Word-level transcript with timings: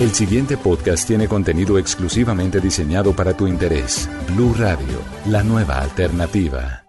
El 0.00 0.12
siguiente 0.12 0.56
podcast 0.56 1.08
tiene 1.08 1.26
contenido 1.26 1.78
exclusivamente 1.78 2.60
diseñado 2.60 3.12
para 3.14 3.36
tu 3.36 3.48
interés. 3.48 4.08
Blue 4.28 4.54
Radio, 4.56 5.00
la 5.26 5.42
nueva 5.42 5.80
alternativa. 5.80 6.84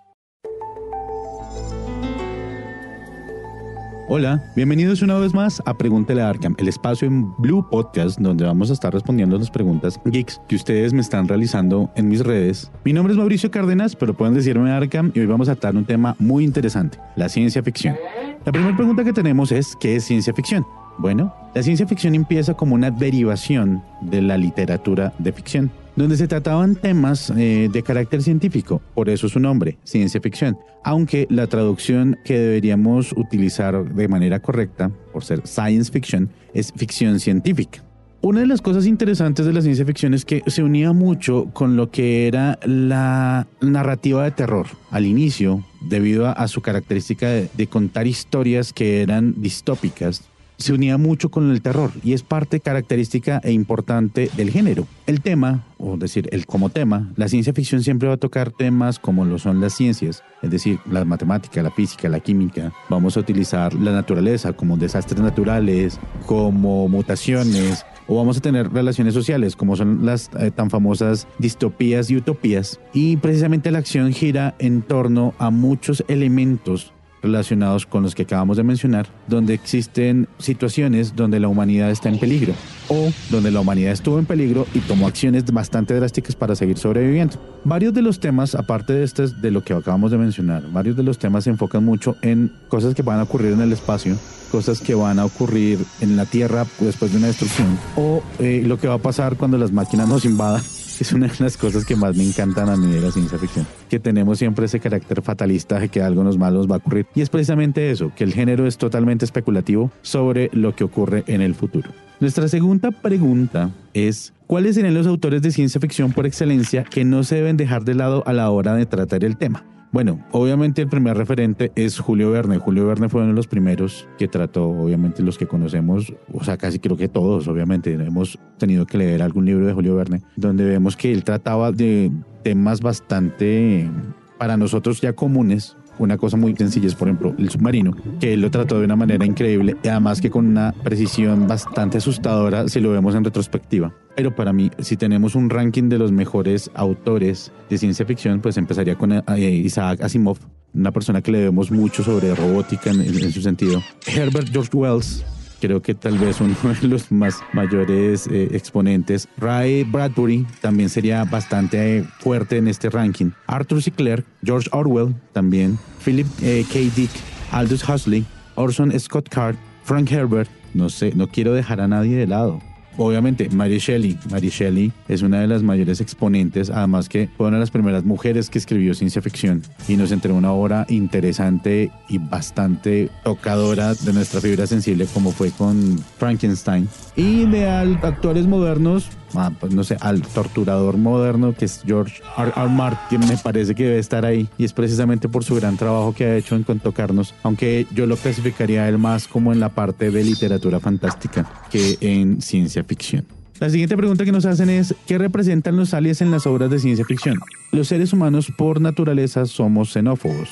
Hola, 4.11 4.43
bienvenidos 4.55 5.03
una 5.03 5.19
vez 5.19 5.35
más 5.35 5.61
a 5.65 5.77
Pregúntele 5.77 6.23
a 6.23 6.29
Arkham, 6.29 6.55
el 6.57 6.67
espacio 6.67 7.07
en 7.07 7.31
Blue 7.37 7.67
Podcast 7.69 8.19
donde 8.19 8.43
vamos 8.43 8.71
a 8.71 8.73
estar 8.73 8.91
respondiendo 8.91 9.37
las 9.37 9.51
preguntas 9.51 9.99
geeks 10.05 10.41
que 10.47 10.55
ustedes 10.55 10.93
me 10.93 11.01
están 11.01 11.27
realizando 11.27 11.91
en 11.95 12.09
mis 12.09 12.21
redes. 12.21 12.71
Mi 12.83 12.91
nombre 12.91 13.13
es 13.13 13.19
Mauricio 13.19 13.51
Cárdenas, 13.51 13.95
pero 13.95 14.15
pueden 14.15 14.33
decirme 14.33 14.71
Arkham 14.71 15.11
y 15.13 15.19
hoy 15.19 15.27
vamos 15.27 15.47
a 15.47 15.53
tratar 15.53 15.75
un 15.75 15.85
tema 15.85 16.15
muy 16.17 16.43
interesante, 16.43 16.97
la 17.15 17.29
ciencia 17.29 17.61
ficción. 17.61 17.97
La 18.45 18.51
primera 18.51 18.75
pregunta 18.75 19.03
que 19.03 19.13
tenemos 19.13 19.51
es, 19.51 19.75
¿qué 19.79 19.95
es 19.97 20.05
ciencia 20.05 20.33
ficción? 20.33 20.65
Bueno, 20.99 21.33
la 21.55 21.63
ciencia 21.63 21.87
ficción 21.87 22.13
empieza 22.13 22.53
como 22.53 22.75
una 22.75 22.91
derivación 22.91 23.81
de 24.01 24.21
la 24.21 24.37
literatura 24.37 25.13
de 25.17 25.31
ficción 25.31 25.71
donde 25.99 26.15
se 26.15 26.29
trataban 26.29 26.75
temas 26.75 27.29
eh, 27.35 27.67
de 27.71 27.83
carácter 27.83 28.23
científico, 28.23 28.81
por 28.95 29.09
eso 29.09 29.27
su 29.27 29.39
nombre, 29.39 29.77
ciencia 29.83 30.21
ficción, 30.21 30.57
aunque 30.83 31.27
la 31.29 31.47
traducción 31.47 32.17
que 32.23 32.39
deberíamos 32.39 33.11
utilizar 33.17 33.83
de 33.83 34.07
manera 34.07 34.39
correcta, 34.39 34.91
por 35.11 35.25
ser 35.25 35.45
science 35.45 35.91
fiction, 35.91 36.29
es 36.53 36.71
ficción 36.73 37.19
científica. 37.19 37.83
Una 38.21 38.41
de 38.41 38.47
las 38.47 38.61
cosas 38.61 38.85
interesantes 38.85 39.45
de 39.45 39.51
la 39.51 39.61
ciencia 39.61 39.85
ficción 39.85 40.13
es 40.13 40.23
que 40.23 40.41
se 40.47 40.63
unía 40.63 40.93
mucho 40.93 41.49
con 41.53 41.75
lo 41.75 41.89
que 41.91 42.27
era 42.27 42.59
la 42.65 43.47
narrativa 43.61 44.23
de 44.23 44.31
terror 44.31 44.67
al 44.91 45.05
inicio, 45.05 45.65
debido 45.81 46.27
a, 46.27 46.47
su 46.47 46.61
característica 46.61 47.27
de 47.27 47.67
contar 47.67 48.07
historias 48.07 48.71
que 48.71 49.01
eran 49.01 49.35
distópicas, 49.41 50.29
se 50.59 50.73
unía 50.73 50.97
mucho 50.97 51.31
con 51.31 51.49
el 51.49 51.61
terror 51.61 51.91
y 52.03 52.13
es 52.13 52.21
parte 52.21 52.59
característica 52.59 53.39
e 53.43 53.51
importante 53.51 54.29
del 54.35 54.51
género. 54.51 54.85
El 55.07 55.21
tema, 55.21 55.63
o 55.77 55.97
decir, 55.97 56.27
el 56.31 56.45
como 56.45 56.69
tema, 56.69 57.11
la 57.15 57.29
ciencia 57.29 57.53
ficción 57.53 57.81
siempre 57.81 58.09
va 58.09 58.15
a 58.15 58.17
tocar 58.17 58.51
temas 58.51 58.99
como 58.99 59.25
lo 59.25 59.39
son 59.39 59.61
las 59.61 59.73
ciencias, 59.73 60.21
es 60.41 60.51
decir, 60.51 60.79
la 60.85 61.05
matemática, 61.05 61.63
la 61.63 61.71
física, 61.71 62.09
la 62.09 62.19
química. 62.19 62.73
Vamos 62.89 63.15
a 63.15 63.21
utilizar 63.21 63.73
la 63.73 63.93
naturaleza 63.93 64.53
como 64.53 64.77
desastres 64.77 65.21
naturales, 65.21 65.97
como 66.25 66.89
mutaciones, 66.89 67.85
o 68.07 68.17
vamos 68.17 68.37
a 68.37 68.41
tener 68.41 68.71
relaciones 68.71 69.13
sociales 69.13 69.55
como 69.55 69.75
son 69.75 70.05
las 70.05 70.29
eh, 70.39 70.51
tan 70.51 70.69
famosas 70.69 71.27
distopías 71.37 72.09
y 72.09 72.17
utopías. 72.17 72.79
Y 72.93 73.17
precisamente 73.17 73.71
la 73.71 73.79
acción 73.79 74.11
gira 74.11 74.55
en 74.59 74.81
torno 74.81 75.33
a 75.37 75.51
muchos 75.51 76.03
elementos 76.07 76.91
relacionados 77.21 77.85
con 77.85 78.03
los 78.03 78.15
que 78.15 78.23
acabamos 78.23 78.57
de 78.57 78.63
mencionar, 78.63 79.07
donde 79.27 79.53
existen 79.53 80.27
situaciones 80.37 81.15
donde 81.15 81.39
la 81.39 81.47
humanidad 81.47 81.91
está 81.91 82.09
en 82.09 82.19
peligro 82.19 82.53
o 82.87 83.11
donde 83.29 83.51
la 83.51 83.59
humanidad 83.59 83.91
estuvo 83.91 84.19
en 84.19 84.25
peligro 84.25 84.65
y 84.73 84.79
tomó 84.79 85.07
acciones 85.07 85.45
bastante 85.45 85.93
drásticas 85.93 86.35
para 86.35 86.55
seguir 86.55 86.77
sobreviviendo. 86.77 87.35
Varios 87.63 87.93
de 87.93 88.01
los 88.01 88.19
temas, 88.19 88.55
aparte 88.55 88.93
de 88.93 89.03
este, 89.03 89.27
de 89.27 89.51
lo 89.51 89.63
que 89.63 89.73
acabamos 89.73 90.11
de 90.11 90.17
mencionar, 90.17 90.63
varios 90.71 90.95
de 90.95 91.03
los 91.03 91.19
temas 91.19 91.43
se 91.43 91.49
enfocan 91.49 91.83
mucho 91.83 92.15
en 92.21 92.51
cosas 92.67 92.95
que 92.95 93.01
van 93.01 93.19
a 93.19 93.23
ocurrir 93.23 93.53
en 93.53 93.61
el 93.61 93.73
espacio, 93.73 94.15
cosas 94.51 94.79
que 94.79 94.95
van 94.95 95.19
a 95.19 95.25
ocurrir 95.25 95.79
en 96.01 96.15
la 96.15 96.25
Tierra 96.25 96.65
después 96.79 97.11
de 97.11 97.17
una 97.17 97.27
destrucción 97.27 97.77
o 97.95 98.23
eh, 98.39 98.63
lo 98.65 98.79
que 98.79 98.87
va 98.87 98.95
a 98.95 98.99
pasar 98.99 99.35
cuando 99.35 99.57
las 99.57 99.71
máquinas 99.71 100.07
nos 100.07 100.25
invadan 100.25 100.61
es 101.03 101.13
una 101.13 101.27
de 101.27 101.33
las 101.39 101.57
cosas 101.57 101.85
que 101.85 101.95
más 101.95 102.15
me 102.15 102.23
encantan 102.23 102.69
a 102.69 102.75
mí 102.75 102.91
de 102.91 103.01
la 103.01 103.11
ciencia 103.11 103.37
ficción, 103.37 103.65
que 103.89 103.99
tenemos 103.99 104.39
siempre 104.39 104.65
ese 104.65 104.79
carácter 104.79 105.21
fatalista 105.21 105.79
de 105.79 105.89
que 105.89 106.01
algo 106.01 106.23
nos 106.23 106.37
malo 106.37 106.67
va 106.67 106.75
a 106.75 106.77
ocurrir. 106.79 107.05
Y 107.15 107.21
es 107.21 107.29
precisamente 107.29 107.91
eso, 107.91 108.11
que 108.15 108.23
el 108.23 108.33
género 108.33 108.67
es 108.67 108.77
totalmente 108.77 109.25
especulativo 109.25 109.91
sobre 110.01 110.49
lo 110.53 110.75
que 110.75 110.83
ocurre 110.83 111.23
en 111.27 111.41
el 111.41 111.55
futuro. 111.55 111.89
Nuestra 112.19 112.47
segunda 112.47 112.91
pregunta 112.91 113.71
es, 113.93 114.33
¿cuáles 114.45 114.75
serían 114.75 114.93
los 114.93 115.07
autores 115.07 115.41
de 115.41 115.51
ciencia 115.51 115.79
ficción 115.79 116.11
por 116.11 116.25
excelencia 116.25 116.83
que 116.83 117.05
no 117.05 117.23
se 117.23 117.35
deben 117.35 117.55
dejar 117.55 117.85
de 117.85 117.95
lado 117.95 118.23
a 118.25 118.33
la 118.33 118.49
hora 118.49 118.75
de 118.75 118.85
tratar 118.85 119.23
el 119.23 119.37
tema? 119.37 119.63
Bueno, 119.91 120.19
obviamente 120.31 120.83
el 120.83 120.87
primer 120.87 121.17
referente 121.17 121.71
es 121.75 121.99
Julio 121.99 122.29
Verne. 122.29 122.59
Julio 122.59 122.85
Verne 122.85 123.09
fue 123.09 123.21
uno 123.21 123.31
de 123.31 123.35
los 123.35 123.47
primeros 123.47 124.07
que 124.19 124.27
trató, 124.27 124.69
obviamente 124.69 125.23
los 125.23 125.39
que 125.39 125.47
conocemos, 125.47 126.13
o 126.31 126.43
sea, 126.43 126.57
casi 126.57 126.77
creo 126.77 126.95
que 126.95 127.07
todos, 127.07 127.47
obviamente, 127.47 127.93
hemos 127.93 128.37
tenido 128.59 128.85
que 128.85 128.99
leer 128.99 129.23
algún 129.23 129.45
libro 129.45 129.65
de 129.65 129.73
Julio 129.73 129.95
Verne, 129.95 130.21
donde 130.35 130.63
vemos 130.63 130.95
que 130.95 131.11
él 131.11 131.23
trataba 131.23 131.71
de 131.71 132.11
temas 132.43 132.81
bastante, 132.81 133.89
para 134.37 134.57
nosotros 134.57 135.01
ya 135.01 135.13
comunes, 135.13 135.75
una 135.99 136.17
cosa 136.17 136.37
muy 136.37 136.55
sencilla 136.55 136.87
es, 136.87 136.95
por 136.95 137.07
ejemplo, 137.07 137.35
el 137.37 137.49
submarino, 137.49 137.95
que 138.19 138.33
él 138.33 138.41
lo 138.41 138.49
trató 138.49 138.79
de 138.79 138.85
una 138.85 138.95
manera 138.95 139.25
increíble 139.25 139.75
además 139.89 140.21
que 140.21 140.29
con 140.29 140.47
una 140.47 140.73
precisión 140.83 141.47
bastante 141.47 141.97
asustadora 141.97 142.67
si 142.69 142.79
lo 142.79 142.91
vemos 142.91 143.15
en 143.15 143.23
retrospectiva. 143.23 143.93
Pero 144.15 144.35
para 144.35 144.53
mí, 144.53 144.71
si 144.79 144.97
tenemos 144.97 145.35
un 145.35 145.49
ranking 145.49 145.89
de 145.89 145.97
los 145.97 146.11
mejores 146.11 146.69
autores 146.73 147.51
de 147.69 147.77
ciencia 147.77 148.05
ficción, 148.05 148.41
pues 148.41 148.57
empezaría 148.57 148.95
con 148.95 149.11
eh, 149.11 149.23
Isaac 149.37 150.01
Asimov, 150.01 150.37
una 150.73 150.91
persona 150.91 151.21
que 151.21 151.31
le 151.31 151.43
vemos 151.43 151.71
mucho 151.71 152.03
sobre 152.03 152.33
robótica 152.35 152.91
en, 152.91 153.31
su 153.31 153.41
sentido. 153.41 153.81
Herbert 154.07 154.49
George 154.51 154.71
Wells, 154.73 155.25
creo 155.59 155.81
que 155.81 155.93
tal 155.93 156.17
vez 156.17 156.41
uno 156.41 156.55
de 156.81 156.87
los 156.87 157.11
más 157.11 157.39
mayores 157.53 158.27
eh, 158.27 158.49
exponentes. 158.51 159.27
Ray 159.37 159.83
Bradbury 159.83 160.45
también 160.61 160.89
sería 160.89 161.23
bastante 161.25 162.03
fuerte 162.19 162.57
en 162.57 162.67
este 162.67 162.89
ranking. 162.89 163.31
Arthur 163.47 163.81
C. 163.81 163.91
Clarke, 163.91 164.25
George 164.43 164.69
Orwell 164.71 165.15
también, 165.33 165.77
Philip 166.03 166.27
eh, 166.41 166.65
K. 166.71 166.79
Dick, 166.95 167.11
Aldous 167.51 167.87
Huxley, 167.87 168.25
Orson 168.55 168.97
Scott 168.99 169.29
Card, 169.29 169.55
Frank 169.83 170.11
Herbert. 170.11 170.49
No 170.73 170.89
sé, 170.89 171.13
no 171.15 171.27
quiero 171.27 171.53
dejar 171.53 171.81
a 171.81 171.87
nadie 171.87 172.15
de 172.15 172.27
lado 172.27 172.61
obviamente, 172.99 173.49
Mary 173.49 173.79
Shelley. 173.79 174.17
Mary 174.29 174.49
Shelley 174.49 174.91
es 175.07 175.21
una 175.21 175.41
de 175.41 175.47
las 175.47 175.63
mayores 175.63 176.01
exponentes, 176.01 176.69
además 176.69 177.09
que 177.09 177.29
fue 177.37 177.47
una 177.47 177.57
de 177.57 177.61
las 177.61 177.71
primeras 177.71 178.03
mujeres 178.03 178.49
que 178.49 178.57
escribió 178.57 178.93
ciencia 178.93 179.21
ficción 179.21 179.63
y 179.87 179.95
nos 179.95 180.11
entregó 180.11 180.37
una 180.37 180.51
obra 180.51 180.85
interesante 180.89 181.91
y 182.07 182.17
bastante 182.17 183.09
tocadora 183.23 183.93
de 183.93 184.13
nuestra 184.13 184.41
fibra 184.41 184.67
sensible, 184.67 185.07
como 185.13 185.31
fue 185.31 185.51
con 185.51 185.97
Frankenstein. 186.17 186.87
Y 187.15 187.45
de 187.45 187.67
actores 187.69 188.47
modernos, 188.47 189.09
ah, 189.35 189.51
pues 189.59 189.73
no 189.73 189.83
sé, 189.83 189.97
al 190.01 190.21
torturador 190.21 190.97
moderno 190.97 191.53
que 191.53 191.65
es 191.65 191.81
George 191.85 192.21
R. 192.37 192.51
R. 192.55 192.69
Martin, 192.69 193.19
me 193.27 193.37
parece 193.37 193.75
que 193.75 193.83
debe 193.85 193.99
estar 193.99 194.25
ahí 194.25 194.49
y 194.57 194.65
es 194.65 194.73
precisamente 194.73 195.29
por 195.29 195.43
su 195.43 195.55
gran 195.55 195.77
trabajo 195.77 196.13
que 196.13 196.25
ha 196.25 196.35
hecho 196.35 196.55
en 196.55 196.63
tocarnos, 196.63 197.33
aunque 197.43 197.87
yo 197.93 198.05
lo 198.05 198.15
clasificaría 198.15 198.87
él 198.87 198.97
más 198.97 199.27
como 199.27 199.53
en 199.53 199.59
la 199.59 199.69
parte 199.69 200.11
de 200.11 200.23
literatura 200.23 200.79
fantástica 200.79 201.49
que 201.71 201.97
en 202.01 202.41
ciencia 202.41 202.83
ficción. 202.83 203.25
La 203.59 203.69
siguiente 203.69 203.97
pregunta 203.97 204.23
que 204.23 204.31
nos 204.31 204.45
hacen 204.45 204.69
es, 204.69 204.95
¿qué 205.05 205.17
representan 205.17 205.75
los 205.75 205.93
aliens 205.93 206.21
en 206.21 206.31
las 206.31 206.47
obras 206.47 206.69
de 206.69 206.79
ciencia 206.79 207.03
ficción? 207.03 207.37
Los 207.73 207.89
seres 207.89 208.13
humanos 208.13 208.51
por 208.57 208.79
naturaleza 208.79 209.45
somos 209.45 209.91
xenófobos. 209.91 210.49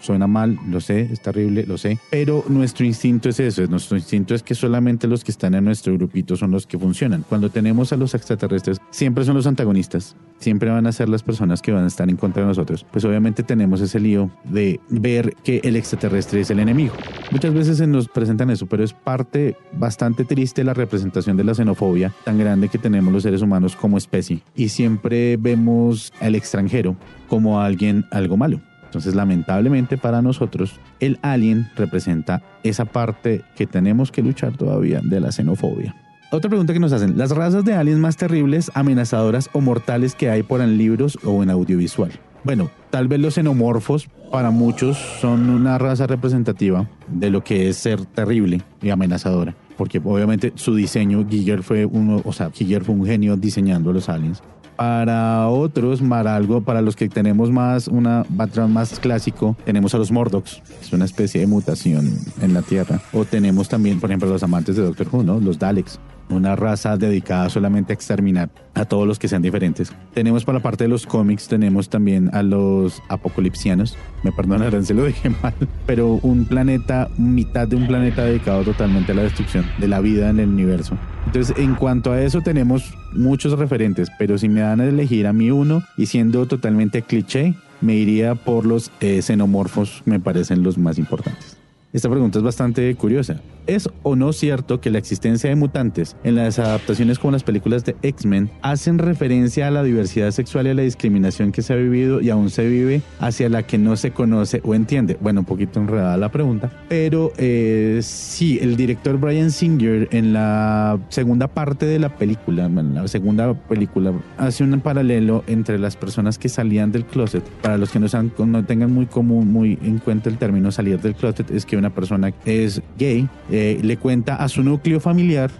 Suena 0.00 0.26
mal, 0.26 0.58
lo 0.68 0.80
sé, 0.80 1.08
es 1.12 1.20
terrible, 1.20 1.64
lo 1.66 1.78
sé, 1.78 1.98
pero 2.10 2.44
nuestro 2.48 2.84
instinto 2.84 3.28
es 3.28 3.40
eso, 3.40 3.66
nuestro 3.66 3.96
instinto 3.96 4.34
es 4.34 4.42
que 4.42 4.54
solamente 4.54 5.06
los 5.06 5.24
que 5.24 5.30
están 5.30 5.54
en 5.54 5.64
nuestro 5.64 5.94
grupito 5.94 6.36
son 6.36 6.50
los 6.50 6.66
que 6.66 6.78
funcionan. 6.78 7.24
Cuando 7.28 7.50
tenemos 7.50 7.92
a 7.92 7.96
los 7.96 8.14
extraterrestres, 8.14 8.78
siempre 8.90 9.24
son 9.24 9.34
los 9.34 9.46
antagonistas, 9.46 10.16
siempre 10.38 10.70
van 10.70 10.86
a 10.86 10.92
ser 10.92 11.08
las 11.08 11.22
personas 11.22 11.62
que 11.62 11.72
van 11.72 11.84
a 11.84 11.88
estar 11.88 12.08
en 12.08 12.16
contra 12.16 12.42
de 12.42 12.48
nosotros. 12.48 12.84
Pues 12.90 13.04
obviamente 13.04 13.42
tenemos 13.42 13.80
ese 13.80 14.00
lío 14.00 14.30
de 14.44 14.80
ver 14.88 15.34
que 15.44 15.60
el 15.64 15.76
extraterrestre 15.76 16.40
es 16.40 16.50
el 16.50 16.60
enemigo. 16.60 16.94
Muchas 17.30 17.54
veces 17.54 17.78
se 17.78 17.86
nos 17.86 18.08
presentan 18.08 18.50
eso, 18.50 18.66
pero 18.66 18.84
es 18.84 18.92
parte 18.92 19.56
bastante 19.72 20.24
triste 20.24 20.64
la 20.64 20.74
representación 20.74 21.36
de 21.36 21.44
la 21.44 21.54
xenofobia 21.54 22.12
tan 22.24 22.38
grande 22.38 22.68
que 22.68 22.78
tenemos 22.78 23.12
los 23.12 23.22
seres 23.22 23.42
humanos 23.42 23.76
como 23.76 23.98
especie. 23.98 24.40
Y 24.54 24.68
siempre 24.68 25.36
vemos 25.36 26.12
al 26.20 26.34
extranjero 26.34 26.96
como 27.28 27.60
alguien 27.60 28.04
algo 28.10 28.36
malo. 28.36 28.60
Entonces, 28.86 29.14
lamentablemente 29.14 29.98
para 29.98 30.22
nosotros, 30.22 30.80
el 31.00 31.18
alien 31.22 31.68
representa 31.76 32.42
esa 32.62 32.84
parte 32.86 33.42
que 33.56 33.66
tenemos 33.66 34.10
que 34.10 34.22
luchar 34.22 34.56
todavía 34.56 35.00
de 35.02 35.20
la 35.20 35.30
xenofobia. 35.32 35.94
Otra 36.32 36.48
pregunta 36.48 36.72
que 36.72 36.80
nos 36.80 36.92
hacen, 36.92 37.16
las 37.16 37.30
razas 37.30 37.64
de 37.64 37.74
aliens 37.74 38.00
más 38.00 38.16
terribles, 38.16 38.70
amenazadoras 38.74 39.48
o 39.52 39.60
mortales 39.60 40.14
que 40.14 40.28
hay 40.28 40.42
por 40.42 40.60
en 40.60 40.76
libros 40.76 41.18
o 41.24 41.42
en 41.42 41.50
audiovisual. 41.50 42.10
Bueno, 42.42 42.70
tal 42.90 43.06
vez 43.08 43.20
los 43.20 43.34
xenomorfos 43.34 44.08
para 44.30 44.50
muchos 44.50 44.96
son 45.20 45.50
una 45.50 45.78
raza 45.78 46.06
representativa 46.06 46.88
de 47.08 47.30
lo 47.30 47.44
que 47.44 47.68
es 47.68 47.76
ser 47.76 48.04
terrible 48.06 48.62
y 48.82 48.90
amenazadora. 48.90 49.54
porque 49.76 50.00
obviamente 50.02 50.52
su 50.54 50.74
diseño, 50.74 51.26
Giger 51.28 51.62
fue 51.62 51.84
uno, 51.84 52.22
o 52.24 52.32
sea, 52.32 52.50
Giger 52.50 52.82
fue 52.82 52.94
un 52.94 53.04
genio 53.04 53.36
diseñando 53.36 53.92
los 53.92 54.08
aliens. 54.08 54.42
Para 54.76 55.48
otros, 55.48 56.02
para 56.02 56.36
algo, 56.36 56.60
para 56.60 56.82
los 56.82 56.96
que 56.96 57.08
tenemos 57.08 57.50
más 57.50 57.88
una 57.88 58.24
background 58.28 58.74
más 58.74 58.98
clásico, 59.00 59.56
tenemos 59.64 59.94
a 59.94 59.98
los 59.98 60.12
Mordocs, 60.12 60.62
es 60.80 60.92
una 60.92 61.04
especie 61.04 61.40
de 61.40 61.46
mutación 61.46 62.10
en 62.42 62.54
la 62.54 62.62
Tierra. 62.62 63.00
O 63.12 63.24
tenemos 63.24 63.68
también, 63.68 64.00
por 64.00 64.10
ejemplo, 64.10 64.28
los 64.28 64.42
amantes 64.42 64.76
de 64.76 64.82
Doctor 64.82 65.08
Who, 65.10 65.22
¿no? 65.22 65.40
Los 65.40 65.58
Daleks 65.58 65.98
una 66.28 66.56
raza 66.56 66.96
dedicada 66.96 67.48
solamente 67.48 67.92
a 67.92 67.94
exterminar 67.94 68.50
a 68.74 68.84
todos 68.84 69.06
los 69.06 69.18
que 69.18 69.28
sean 69.28 69.42
diferentes. 69.42 69.92
Tenemos 70.14 70.44
para 70.44 70.58
la 70.58 70.62
parte 70.62 70.84
de 70.84 70.88
los 70.88 71.06
cómics, 71.06 71.48
tenemos 71.48 71.88
también 71.88 72.30
a 72.34 72.42
los 72.42 73.02
apocalipsianos, 73.08 73.96
me 74.22 74.32
perdonarán 74.32 74.84
si 74.84 74.94
lo 74.94 75.04
dije 75.04 75.30
mal, 75.42 75.54
pero 75.86 76.18
un 76.22 76.44
planeta, 76.46 77.08
mitad 77.16 77.68
de 77.68 77.76
un 77.76 77.86
planeta 77.86 78.24
dedicado 78.24 78.64
totalmente 78.64 79.12
a 79.12 79.14
la 79.14 79.22
destrucción 79.22 79.64
de 79.78 79.88
la 79.88 80.00
vida 80.00 80.30
en 80.30 80.40
el 80.40 80.48
universo. 80.48 80.96
Entonces, 81.26 81.56
en 81.58 81.74
cuanto 81.74 82.12
a 82.12 82.22
eso, 82.22 82.40
tenemos 82.40 82.94
muchos 83.12 83.58
referentes, 83.58 84.08
pero 84.18 84.38
si 84.38 84.48
me 84.48 84.60
dan 84.60 84.80
a 84.80 84.86
elegir 84.86 85.26
a 85.26 85.32
mí 85.32 85.50
uno 85.50 85.82
y 85.96 86.06
siendo 86.06 86.46
totalmente 86.46 87.02
cliché, 87.02 87.54
me 87.80 87.94
iría 87.94 88.34
por 88.34 88.64
los 88.64 88.90
eh, 89.00 89.20
xenomorfos, 89.20 90.02
me 90.06 90.20
parecen 90.20 90.62
los 90.62 90.78
más 90.78 90.98
importantes. 90.98 91.55
Esta 91.96 92.10
pregunta 92.10 92.38
es 92.38 92.44
bastante 92.44 92.94
curiosa. 92.94 93.40
¿Es 93.66 93.88
o 94.02 94.16
no 94.16 94.34
cierto 94.34 94.82
que 94.82 94.90
la 94.90 94.98
existencia 94.98 95.48
de 95.48 95.56
mutantes 95.56 96.14
en 96.24 96.36
las 96.36 96.58
adaptaciones 96.58 97.18
como 97.18 97.32
las 97.32 97.42
películas 97.42 97.86
de 97.86 97.96
X-Men 98.02 98.50
hacen 98.60 98.98
referencia 98.98 99.66
a 99.66 99.70
la 99.70 99.82
diversidad 99.82 100.30
sexual 100.30 100.66
y 100.66 100.70
a 100.70 100.74
la 100.74 100.82
discriminación 100.82 101.52
que 101.52 101.62
se 101.62 101.72
ha 101.72 101.76
vivido 101.76 102.20
y 102.20 102.28
aún 102.28 102.50
se 102.50 102.68
vive 102.68 103.00
hacia 103.18 103.48
la 103.48 103.62
que 103.62 103.78
no 103.78 103.96
se 103.96 104.10
conoce 104.10 104.60
o 104.62 104.74
entiende? 104.74 105.16
Bueno, 105.22 105.40
un 105.40 105.46
poquito 105.46 105.80
enredada 105.80 106.18
la 106.18 106.30
pregunta, 106.30 106.70
pero 106.88 107.32
eh, 107.38 108.00
sí, 108.02 108.58
el 108.60 108.76
director 108.76 109.18
Brian 109.18 109.50
Singer 109.50 110.08
en 110.12 110.34
la 110.34 111.00
segunda 111.08 111.48
parte 111.48 111.86
de 111.86 111.98
la 111.98 112.10
película, 112.10 112.66
en 112.66 112.94
la 112.94 113.08
segunda 113.08 113.54
película, 113.54 114.12
hace 114.36 114.62
un 114.62 114.78
paralelo 114.80 115.44
entre 115.46 115.78
las 115.78 115.96
personas 115.96 116.38
que 116.38 116.50
salían 116.50 116.92
del 116.92 117.06
closet. 117.06 117.42
Para 117.62 117.78
los 117.78 117.90
que 117.90 117.98
no, 117.98 118.06
no 118.46 118.64
tengan 118.64 118.92
muy 118.92 119.06
común, 119.06 119.50
muy 119.50 119.78
en 119.82 119.98
cuenta 119.98 120.28
el 120.28 120.36
término 120.36 120.70
salir 120.70 121.00
del 121.00 121.14
closet, 121.14 121.50
es 121.50 121.64
que 121.64 121.76
una 121.76 121.85
persona 121.90 122.32
es 122.44 122.82
gay 122.98 123.28
eh, 123.50 123.78
le 123.82 123.96
cuenta 123.96 124.36
a 124.36 124.48
su 124.48 124.62
núcleo 124.62 125.00
familiar 125.00 125.50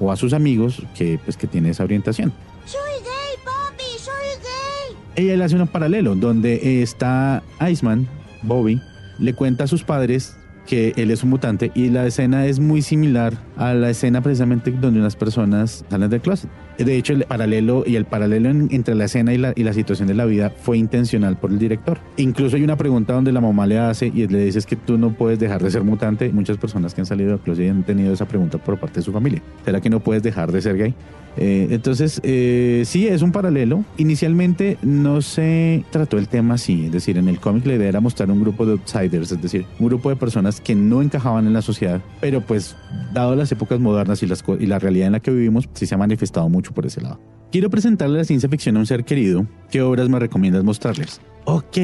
o 0.00 0.10
a 0.10 0.16
sus 0.16 0.32
amigos 0.32 0.82
que, 0.96 1.18
pues, 1.24 1.36
que 1.36 1.46
tiene 1.46 1.70
esa 1.70 1.84
orientación. 1.84 2.32
Soy 2.64 2.80
gay, 3.02 3.44
Bobby, 3.44 3.98
soy 3.98 4.14
gay. 4.42 5.24
Ella 5.24 5.36
le 5.36 5.44
hace 5.44 5.56
un 5.56 5.66
paralelo 5.68 6.14
donde 6.14 6.82
está 6.82 7.42
Iceman, 7.70 8.08
Bobby, 8.42 8.80
le 9.18 9.34
cuenta 9.34 9.64
a 9.64 9.66
sus 9.66 9.84
padres 9.84 10.36
que 10.66 10.94
él 10.96 11.10
es 11.10 11.22
un 11.22 11.30
mutante 11.30 11.70
y 11.74 11.90
la 11.90 12.06
escena 12.06 12.46
es 12.46 12.58
muy 12.58 12.82
similar 12.82 13.34
a 13.56 13.74
la 13.74 13.90
escena 13.90 14.22
precisamente 14.22 14.70
donde 14.70 15.00
unas 15.00 15.16
personas 15.16 15.84
salen 15.90 16.10
del 16.10 16.20
closet. 16.20 16.50
De 16.78 16.96
hecho, 16.96 17.12
el 17.12 17.24
paralelo 17.24 17.84
y 17.86 17.96
el 17.96 18.04
paralelo 18.04 18.50
entre 18.50 18.94
la 18.94 19.04
escena 19.04 19.32
y 19.32 19.38
la, 19.38 19.52
y 19.54 19.62
la 19.62 19.72
situación 19.72 20.08
de 20.08 20.14
la 20.14 20.24
vida 20.24 20.50
fue 20.50 20.78
intencional 20.78 21.36
por 21.36 21.50
el 21.50 21.58
director. 21.58 21.98
Incluso 22.16 22.56
hay 22.56 22.62
una 22.62 22.76
pregunta 22.76 23.12
donde 23.12 23.32
la 23.32 23.40
mamá 23.40 23.66
le 23.66 23.78
hace 23.78 24.06
y 24.06 24.26
le 24.26 24.44
dice 24.44 24.60
que 24.62 24.76
tú 24.76 24.98
no 24.98 25.12
puedes 25.12 25.38
dejar 25.38 25.62
de 25.62 25.70
ser 25.70 25.84
mutante. 25.84 26.30
Muchas 26.32 26.56
personas 26.56 26.94
que 26.94 27.00
han 27.00 27.06
salido 27.06 27.30
del 27.30 27.40
closet 27.40 27.70
han 27.70 27.82
tenido 27.82 28.12
esa 28.12 28.26
pregunta 28.26 28.58
por 28.58 28.78
parte 28.78 29.00
de 29.00 29.02
su 29.02 29.12
familia. 29.12 29.42
¿Será 29.64 29.80
que 29.80 29.90
no 29.90 30.00
puedes 30.00 30.22
dejar 30.22 30.52
de 30.52 30.62
ser 30.62 30.76
gay? 30.76 30.94
Eh, 31.36 31.68
entonces, 31.70 32.20
eh, 32.22 32.82
sí, 32.86 33.08
es 33.08 33.22
un 33.22 33.32
paralelo. 33.32 33.84
Inicialmente 33.96 34.78
no 34.82 35.20
se 35.22 35.84
trató 35.90 36.18
el 36.18 36.28
tema 36.28 36.54
así, 36.54 36.86
es 36.86 36.92
decir, 36.92 37.18
en 37.18 37.28
el 37.28 37.40
cómic 37.40 37.66
la 37.66 37.74
idea 37.74 37.88
era 37.88 38.00
mostrar 38.00 38.30
un 38.30 38.40
grupo 38.40 38.64
de 38.66 38.72
outsiders, 38.72 39.32
es 39.32 39.42
decir, 39.42 39.66
un 39.78 39.86
grupo 39.86 40.10
de 40.10 40.16
personas 40.16 40.60
que 40.60 40.74
no 40.74 41.02
encajaban 41.02 41.46
en 41.46 41.52
la 41.52 41.62
sociedad, 41.62 42.00
pero 42.20 42.40
pues, 42.40 42.76
dado 43.12 43.34
las 43.34 43.50
épocas 43.50 43.80
modernas 43.80 44.22
y, 44.22 44.26
las, 44.26 44.44
y 44.60 44.66
la 44.66 44.78
realidad 44.78 45.08
en 45.08 45.12
la 45.12 45.20
que 45.20 45.30
vivimos, 45.30 45.68
sí 45.74 45.86
se 45.86 45.94
ha 45.94 45.98
manifestado 45.98 46.48
mucho 46.48 46.63
por 46.72 46.86
ese 46.86 47.00
lado. 47.00 47.20
Quiero 47.52 47.70
presentarle 47.70 48.18
la 48.18 48.24
ciencia 48.24 48.48
ficción 48.48 48.76
a 48.76 48.80
un 48.80 48.86
ser 48.86 49.04
querido. 49.04 49.46
¿Qué 49.70 49.82
obras 49.82 50.08
me 50.08 50.18
recomiendas 50.18 50.64
mostrarles? 50.64 51.20
Ok, 51.44 51.76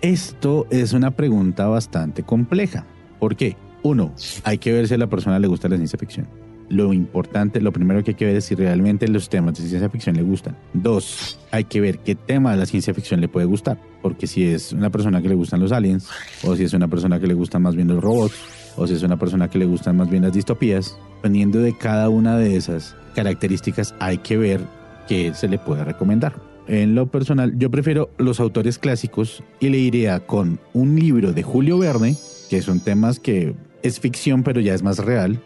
esto 0.00 0.66
es 0.70 0.92
una 0.92 1.10
pregunta 1.10 1.66
bastante 1.66 2.22
compleja. 2.22 2.86
¿Por 3.18 3.36
qué? 3.36 3.56
Uno, 3.82 4.14
hay 4.44 4.58
que 4.58 4.72
ver 4.72 4.88
si 4.88 4.94
a 4.94 4.98
la 4.98 5.08
persona 5.08 5.38
le 5.38 5.48
gusta 5.48 5.68
la 5.68 5.76
ciencia 5.76 5.98
ficción 5.98 6.28
lo 6.70 6.92
importante, 6.92 7.60
lo 7.60 7.72
primero 7.72 8.02
que 8.04 8.12
hay 8.12 8.14
que 8.14 8.26
ver 8.26 8.36
es 8.36 8.44
si 8.44 8.54
realmente 8.54 9.08
los 9.08 9.28
temas 9.28 9.54
de 9.54 9.66
ciencia 9.66 9.88
ficción 9.88 10.16
le 10.16 10.22
gustan. 10.22 10.56
Dos, 10.74 11.38
hay 11.50 11.64
que 11.64 11.80
ver 11.80 11.98
qué 12.00 12.14
tema 12.14 12.52
de 12.52 12.58
la 12.58 12.66
ciencia 12.66 12.92
ficción 12.94 13.20
le 13.20 13.28
puede 13.28 13.46
gustar, 13.46 13.80
porque 14.02 14.26
si 14.26 14.44
es 14.44 14.72
una 14.72 14.90
persona 14.90 15.22
que 15.22 15.28
le 15.28 15.34
gustan 15.34 15.60
los 15.60 15.72
aliens, 15.72 16.08
o 16.44 16.56
si 16.56 16.64
es 16.64 16.72
una 16.74 16.88
persona 16.88 17.18
que 17.18 17.26
le 17.26 17.34
gustan 17.34 17.62
más 17.62 17.74
bien 17.74 17.88
los 17.88 18.02
robots, 18.02 18.34
o 18.76 18.86
si 18.86 18.94
es 18.94 19.02
una 19.02 19.16
persona 19.16 19.48
que 19.48 19.58
le 19.58 19.64
gustan 19.64 19.96
más 19.96 20.10
bien 20.10 20.22
las 20.22 20.32
distopías, 20.32 20.98
dependiendo 21.16 21.58
de 21.60 21.76
cada 21.76 22.08
una 22.08 22.36
de 22.36 22.56
esas 22.56 22.96
características 23.18 23.96
hay 23.98 24.18
que 24.18 24.36
ver 24.36 24.60
qué 25.08 25.34
se 25.34 25.48
le 25.48 25.58
puede 25.58 25.82
recomendar. 25.82 26.34
En 26.68 26.94
lo 26.94 27.08
personal, 27.08 27.58
yo 27.58 27.68
prefiero 27.68 28.10
los 28.16 28.38
autores 28.38 28.78
clásicos 28.78 29.42
y 29.58 29.70
le 29.70 29.78
iría 29.78 30.20
con 30.20 30.60
un 30.72 30.94
libro 30.94 31.32
de 31.32 31.42
Julio 31.42 31.78
Verne, 31.78 32.14
que 32.48 32.62
son 32.62 32.78
temas 32.78 33.18
que 33.18 33.56
es 33.82 33.98
ficción 33.98 34.44
pero 34.44 34.60
ya 34.60 34.72
es 34.72 34.84
más 34.84 34.98
real, 35.00 35.40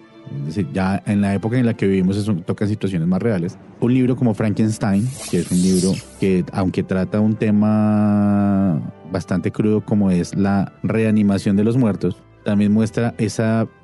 ya 0.74 1.02
en 1.06 1.22
la 1.22 1.32
época 1.32 1.56
en 1.56 1.64
la 1.64 1.72
que 1.72 1.86
vivimos 1.86 2.18
eso 2.18 2.34
toca 2.34 2.66
situaciones 2.66 3.08
más 3.08 3.22
reales. 3.22 3.56
Un 3.80 3.94
libro 3.94 4.16
como 4.16 4.34
Frankenstein, 4.34 5.08
que 5.30 5.38
es 5.38 5.50
un 5.50 5.62
libro 5.62 5.92
que 6.20 6.44
aunque 6.52 6.82
trata 6.82 7.20
un 7.20 7.36
tema 7.36 8.82
bastante 9.10 9.50
crudo 9.50 9.82
como 9.82 10.10
es 10.10 10.34
la 10.34 10.74
reanimación 10.82 11.56
de 11.56 11.64
los 11.64 11.78
muertos, 11.78 12.22
también 12.44 12.70
muestra 12.70 13.14
ese 13.16 13.42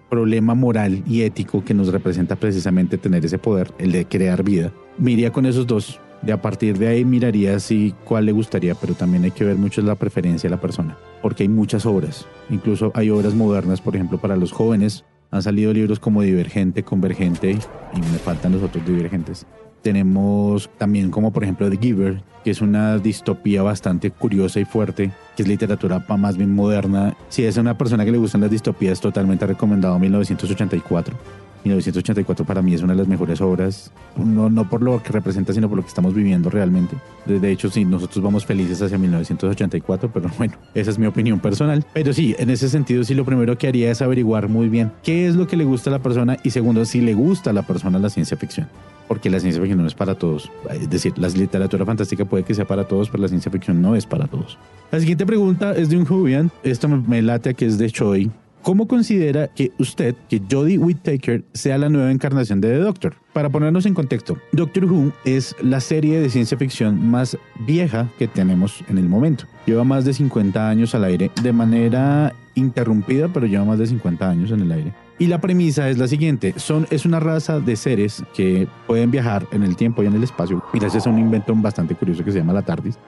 problema 0.08 0.54
moral 0.54 1.02
y 1.06 1.22
ético 1.22 1.64
que 1.64 1.74
nos 1.74 1.88
representa 1.88 2.36
precisamente 2.36 2.98
tener 2.98 3.24
ese 3.24 3.38
poder, 3.38 3.72
el 3.78 3.92
de 3.92 4.06
crear 4.06 4.42
vida. 4.42 4.72
Miría 4.98 5.32
con 5.32 5.46
esos 5.46 5.66
dos. 5.66 6.00
De 6.22 6.32
a 6.32 6.42
partir 6.42 6.78
de 6.78 6.88
ahí 6.88 7.04
miraría 7.04 7.60
si 7.60 7.94
cuál 8.04 8.26
le 8.26 8.32
gustaría, 8.32 8.74
pero 8.74 8.94
también 8.94 9.22
hay 9.22 9.30
que 9.30 9.44
ver 9.44 9.56
mucho 9.56 9.80
la 9.82 9.94
preferencia 9.94 10.50
de 10.50 10.56
la 10.56 10.60
persona, 10.60 10.98
porque 11.22 11.44
hay 11.44 11.48
muchas 11.48 11.86
obras. 11.86 12.26
Incluso 12.50 12.90
hay 12.94 13.08
obras 13.10 13.34
modernas, 13.34 13.80
por 13.80 13.94
ejemplo, 13.94 14.18
para 14.18 14.36
los 14.36 14.50
jóvenes, 14.50 15.04
han 15.30 15.42
salido 15.42 15.72
libros 15.72 16.00
como 16.00 16.22
Divergente, 16.22 16.82
Convergente 16.82 17.50
y 17.50 18.00
me 18.00 18.18
faltan 18.18 18.52
los 18.52 18.62
otros 18.62 18.84
divergentes. 18.86 19.46
Tenemos 19.82 20.70
también 20.78 21.10
como 21.10 21.32
por 21.32 21.44
ejemplo 21.44 21.70
The 21.70 21.76
Giver, 21.76 22.22
que 22.42 22.50
es 22.50 22.60
una 22.60 22.98
distopía 22.98 23.62
bastante 23.62 24.10
curiosa 24.10 24.58
y 24.58 24.64
fuerte, 24.64 25.12
que 25.38 25.42
es 25.44 25.48
literatura 25.48 26.04
más 26.18 26.36
bien 26.36 26.52
moderna. 26.52 27.16
Si 27.28 27.44
es 27.44 27.56
una 27.58 27.78
persona 27.78 28.04
que 28.04 28.10
le 28.10 28.18
gustan 28.18 28.40
las 28.40 28.50
distopías, 28.50 29.00
totalmente 29.00 29.46
recomendado 29.46 29.96
1984. 29.96 31.16
1984 31.62 32.44
para 32.44 32.60
mí 32.60 32.74
es 32.74 32.82
una 32.82 32.94
de 32.94 32.98
las 32.98 33.06
mejores 33.06 33.40
obras, 33.40 33.92
no, 34.16 34.50
no 34.50 34.68
por 34.68 34.82
lo 34.82 35.00
que 35.00 35.12
representa, 35.12 35.52
sino 35.52 35.68
por 35.68 35.76
lo 35.76 35.82
que 35.82 35.90
estamos 35.90 36.12
viviendo 36.12 36.50
realmente. 36.50 36.96
De 37.24 37.52
hecho, 37.52 37.70
sí, 37.70 37.84
nosotros 37.84 38.20
vamos 38.20 38.46
felices 38.46 38.82
hacia 38.82 38.98
1984, 38.98 40.10
pero 40.12 40.28
bueno, 40.38 40.54
esa 40.74 40.90
es 40.90 40.98
mi 40.98 41.06
opinión 41.06 41.38
personal. 41.38 41.84
Pero 41.92 42.12
sí, 42.12 42.34
en 42.36 42.50
ese 42.50 42.68
sentido, 42.68 43.04
sí, 43.04 43.14
lo 43.14 43.24
primero 43.24 43.56
que 43.58 43.68
haría 43.68 43.92
es 43.92 44.02
averiguar 44.02 44.48
muy 44.48 44.68
bien 44.68 44.90
qué 45.04 45.28
es 45.28 45.36
lo 45.36 45.46
que 45.46 45.56
le 45.56 45.64
gusta 45.64 45.90
a 45.90 45.92
la 45.92 45.98
persona 46.00 46.36
y 46.42 46.50
segundo, 46.50 46.84
si 46.84 47.00
le 47.00 47.14
gusta 47.14 47.50
a 47.50 47.52
la 47.52 47.62
persona 47.62 48.00
la 48.00 48.10
ciencia 48.10 48.36
ficción. 48.36 48.66
Porque 49.06 49.30
la 49.30 49.40
ciencia 49.40 49.62
ficción 49.62 49.80
no 49.80 49.86
es 49.86 49.94
para 49.94 50.16
todos. 50.16 50.50
Es 50.70 50.90
decir, 50.90 51.14
la 51.16 51.28
literatura 51.28 51.86
fantástica 51.86 52.26
puede 52.26 52.44
que 52.44 52.54
sea 52.54 52.66
para 52.66 52.84
todos, 52.84 53.08
pero 53.08 53.22
la 53.22 53.28
ciencia 53.28 53.50
ficción 53.50 53.80
no 53.80 53.96
es 53.96 54.04
para 54.04 54.26
todos. 54.26 54.58
La 54.90 55.00
siguiente 55.00 55.24
pregunta 55.28 55.72
es 55.72 55.90
de 55.90 55.98
un 55.98 56.06
Jubian. 56.06 56.50
Esto 56.62 56.88
me, 56.88 56.96
me 57.06 57.20
late 57.20 57.50
a 57.50 57.52
que 57.52 57.66
es 57.66 57.76
de 57.76 57.90
Choi 57.90 58.30
¿Cómo 58.62 58.88
considera 58.88 59.48
que 59.48 59.72
usted, 59.78 60.14
que 60.28 60.42
Jodie 60.50 60.78
Whittaker, 60.78 61.44
sea 61.54 61.78
la 61.78 61.88
nueva 61.88 62.10
encarnación 62.10 62.60
de 62.60 62.68
The 62.68 62.78
Doctor? 62.78 63.14
Para 63.32 63.50
ponernos 63.50 63.86
en 63.86 63.94
contexto, 63.94 64.36
Doctor 64.52 64.84
Who 64.86 65.12
es 65.24 65.54
la 65.62 65.80
serie 65.80 66.20
de 66.20 66.28
ciencia 66.28 66.58
ficción 66.58 67.10
más 67.10 67.38
vieja 67.66 68.10
que 68.18 68.26
tenemos 68.26 68.82
en 68.88 68.98
el 68.98 69.08
momento. 69.08 69.44
Lleva 69.66 69.84
más 69.84 70.04
de 70.04 70.12
50 70.12 70.68
años 70.68 70.94
al 70.94 71.04
aire 71.04 71.30
de 71.42 71.52
manera 71.52 72.34
interrumpida, 72.56 73.28
pero 73.28 73.46
lleva 73.46 73.64
más 73.64 73.78
de 73.78 73.86
50 73.86 74.28
años 74.28 74.50
en 74.50 74.60
el 74.60 74.72
aire. 74.72 74.92
Y 75.18 75.26
la 75.26 75.40
premisa 75.40 75.88
es 75.88 75.98
la 75.98 76.08
siguiente, 76.08 76.54
son, 76.56 76.86
es 76.90 77.06
una 77.06 77.20
raza 77.20 77.60
de 77.60 77.76
seres 77.76 78.22
que 78.34 78.66
pueden 78.86 79.10
viajar 79.10 79.46
en 79.52 79.62
el 79.62 79.76
tiempo 79.76 80.02
y 80.02 80.06
en 80.06 80.14
el 80.14 80.24
espacio, 80.24 80.62
gracias 80.74 81.06
a 81.06 81.10
un 81.10 81.18
invento 81.18 81.54
bastante 81.54 81.94
curioso 81.94 82.24
que 82.24 82.32
se 82.32 82.38
llama 82.38 82.52
la 82.52 82.62
TARDIS. 82.62 82.98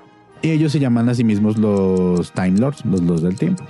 Ellos 0.42 0.72
se 0.72 0.80
llaman 0.80 1.08
a 1.08 1.14
sí 1.14 1.22
mismos 1.22 1.58
los 1.58 2.32
Time 2.32 2.58
Lords, 2.58 2.84
los 2.86 3.02
Lords 3.02 3.22
del 3.22 3.36
Tiempo. 3.36 3.64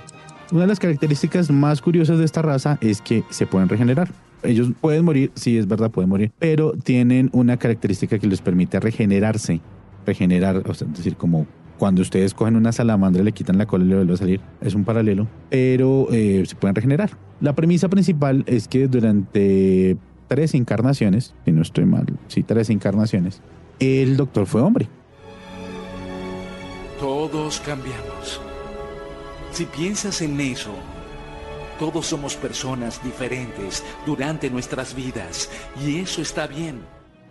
Una 0.51 0.61
de 0.61 0.67
las 0.67 0.79
características 0.79 1.51
más 1.51 1.81
curiosas 1.81 2.17
de 2.17 2.25
esta 2.25 2.41
raza 2.41 2.77
es 2.81 3.01
que 3.01 3.23
se 3.29 3.45
pueden 3.45 3.69
regenerar. 3.69 4.09
Ellos 4.43 4.69
pueden 4.79 5.05
morir, 5.05 5.31
sí 5.35 5.57
es 5.57 5.67
verdad, 5.67 5.91
pueden 5.91 6.09
morir, 6.09 6.31
pero 6.39 6.73
tienen 6.73 7.29
una 7.33 7.57
característica 7.57 8.17
que 8.19 8.27
les 8.27 8.41
permite 8.41 8.79
regenerarse. 8.79 9.61
Regenerar, 10.05 10.57
o 10.67 10.73
sea, 10.73 10.87
es 10.87 10.97
decir, 10.97 11.15
como 11.15 11.45
cuando 11.77 12.01
ustedes 12.01 12.33
cogen 12.33 12.55
una 12.55 12.71
salamandra, 12.71 13.23
le 13.23 13.31
quitan 13.31 13.57
la 13.57 13.65
cola 13.65 13.83
y 13.83 13.87
le 13.87 13.95
vuelve 13.95 14.13
a 14.13 14.17
salir. 14.17 14.41
Es 14.61 14.73
un 14.73 14.83
paralelo, 14.83 15.27
pero 15.49 16.07
eh, 16.11 16.43
se 16.45 16.55
pueden 16.55 16.75
regenerar. 16.75 17.11
La 17.39 17.53
premisa 17.53 17.89
principal 17.89 18.43
es 18.47 18.67
que 18.67 18.87
durante 18.87 19.97
tres 20.27 20.53
encarnaciones, 20.53 21.33
si 21.43 21.51
no 21.51 21.61
estoy 21.61 21.85
mal, 21.85 22.05
sí, 22.27 22.43
tres 22.43 22.69
encarnaciones, 22.69 23.41
el 23.79 24.15
doctor 24.15 24.45
fue 24.45 24.61
hombre. 24.61 24.87
Todos 27.01 27.59
cambiamos. 27.61 28.39
Si 29.51 29.65
piensas 29.65 30.21
en 30.21 30.39
eso, 30.39 30.69
Todos 31.79 32.05
somos 32.05 32.35
personas 32.35 33.03
diferentes 33.03 33.83
durante 34.05 34.51
nuestras 34.51 34.93
vidas 34.93 35.49
y 35.83 35.97
eso 35.97 36.21
está 36.21 36.45
bien. 36.45 36.81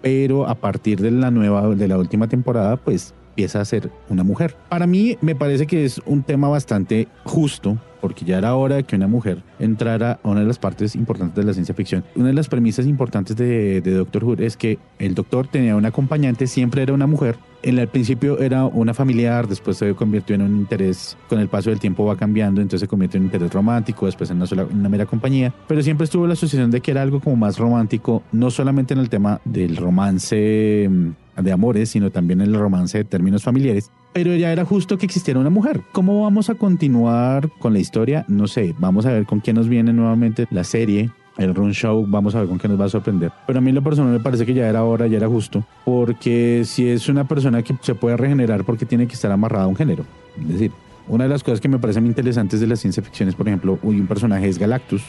Pero 0.03 0.49
a 0.49 0.57
partir 0.57 1.01
de 1.01 1.13
la 1.13 1.31
nueva, 1.31 1.73
de 1.73 1.87
la 1.87 1.97
última 1.97 2.27
temporada, 2.27 2.77
pues 2.77 3.15
empieza 3.41 3.61
a 3.63 3.65
ser 3.65 3.91
una 4.11 4.23
mujer. 4.23 4.55
Para 4.69 4.87
mí 4.87 5.17
me 5.23 5.35
parece 5.35 5.67
que 5.67 5.87
es 5.87 6.03
un 6.05 6.23
tema 6.23 6.49
bastante 6.49 7.09
justo 7.25 7.79
porque 8.03 8.25
ya 8.25 8.39
era 8.39 8.55
hora 8.55 8.77
de 8.77 8.85
que 8.85 8.97
una 8.97 9.07
mujer 9.07 9.43
entrara 9.59 10.19
a 10.23 10.29
una 10.29 10.41
de 10.41 10.47
las 10.47 10.59
partes 10.59 10.95
importantes 10.95 11.37
de 11.37 11.45
la 11.45 11.53
ciencia 11.53 11.75
ficción. 11.75 12.05
Una 12.17 12.29
de 12.29 12.33
las 12.33 12.49
premisas 12.49 12.87
importantes 12.87 13.37
de, 13.37 13.81
Doctor 13.81 14.25
Who 14.25 14.35
es 14.39 14.57
que 14.57 14.79
el 14.99 15.15
doctor 15.15 15.49
tenía 15.49 15.77
un 15.77 15.85
acompañante, 15.85 16.47
siempre 16.47 16.83
era 16.83 16.93
una 16.93 17.07
mujer. 17.07 17.37
En 17.63 17.79
el 17.79 17.89
principio 17.89 18.39
era 18.39 18.65
una 18.65 18.95
familiar, 18.95 19.47
después 19.47 19.77
se 19.77 19.95
convirtió 19.95 20.35
en 20.35 20.43
un 20.43 20.57
interés, 20.57 21.19
con 21.29 21.41
el 21.41 21.49
paso 21.49 21.69
del 21.69 21.79
tiempo 21.79 22.07
va 22.07 22.17
cambiando, 22.17 22.63
entonces 22.63 22.81
se 22.81 22.89
convierte 22.89 23.19
en 23.19 23.25
un 23.25 23.27
interés 23.27 23.53
romántico, 23.53 24.07
después 24.07 24.31
en 24.31 24.39
una, 24.39 24.47
sola, 24.47 24.65
una 24.65 24.89
mera 24.89 25.05
compañía, 25.05 25.53
pero 25.69 25.83
siempre 25.83 26.05
estuvo 26.05 26.27
la 26.27 26.33
asociación 26.33 26.71
de 26.71 26.81
que 26.81 26.91
era 26.91 27.03
algo 27.03 27.21
como 27.21 27.37
más 27.37 27.59
romántico, 27.59 28.23
no 28.33 28.51
solamente 28.51 28.95
en 28.95 29.01
el 29.01 29.11
tema 29.11 29.43
del 29.45 29.77
romance 29.77 30.89
mm, 30.91 31.11
de 31.43 31.53
amores, 31.53 31.91
sino 31.91 32.11
también 32.11 32.41
el 32.41 32.55
romance 32.55 32.99
de 32.99 33.05
términos 33.05 33.43
familiares. 33.43 33.91
Pero 34.13 34.35
ya 34.35 34.53
era 34.53 34.65
justo 34.65 34.99
que 34.99 35.07
existiera 35.07 35.39
una 35.39 35.51
mujer. 35.51 35.83
¿Cómo 35.93 36.23
vamos 36.23 36.51
a 36.51 36.55
continuar 36.55 37.51
con 37.59 37.73
la 37.73 37.79
historia? 37.79 38.25
No 38.29 38.49
sé, 38.49 38.75
vamos 38.79 39.07
a 39.07 39.13
ver 39.13 39.25
con 39.25 39.41
quién 39.41 39.57
nos 39.57 39.69
viene 39.69 39.93
nuevamente 39.93 40.47
la 40.51 40.65
serie. 40.65 41.11
El 41.39 41.55
Run 41.55 41.73
Show, 41.73 42.07
vamos 42.09 42.35
a 42.35 42.41
ver 42.41 42.49
con 42.49 42.59
qué 42.59 42.69
nos 42.69 42.79
va 42.79 42.87
a 42.87 42.89
sorprender. 42.89 43.33
Pero 43.47 43.61
a 43.61 43.63
mí 43.63 43.73
lo 43.73 43.83
personal 43.83 44.13
me 44.13 44.21
parece 44.21 44.45
que 44.45 44.53
ya 44.53 44.69
era 44.69 44.85
hora, 44.85 45.07
ya 45.07 45.17
era 45.17 45.29
justo, 45.29 45.65
porque 45.85 46.63
si 46.67 46.89
es 46.89 47.09
una 47.09 47.27
persona 47.27 47.63
que 47.63 47.75
se 47.81 47.95
puede 47.95 48.17
regenerar 48.17 48.65
porque 48.65 48.85
tiene 48.85 49.07
que 49.07 49.15
estar 49.15 49.31
amarrada 49.31 49.65
a 49.65 49.69
un 49.69 49.77
género. 49.77 50.05
Es 50.39 50.49
decir, 50.49 50.73
una 51.11 51.25
de 51.25 51.31
las 51.31 51.43
cosas 51.43 51.61
que 51.61 51.69
me 51.69 51.79
parecen 51.79 52.07
interesantes 52.07 52.61
de 52.61 52.67
la 52.69 52.77
ciencia 52.77 53.03
ficción 53.03 53.29
es, 53.29 53.35
por 53.35 53.49
ejemplo, 53.49 53.79
un 53.83 54.07
personaje 54.07 54.49
es 54.49 54.59
Galactus. 54.59 55.03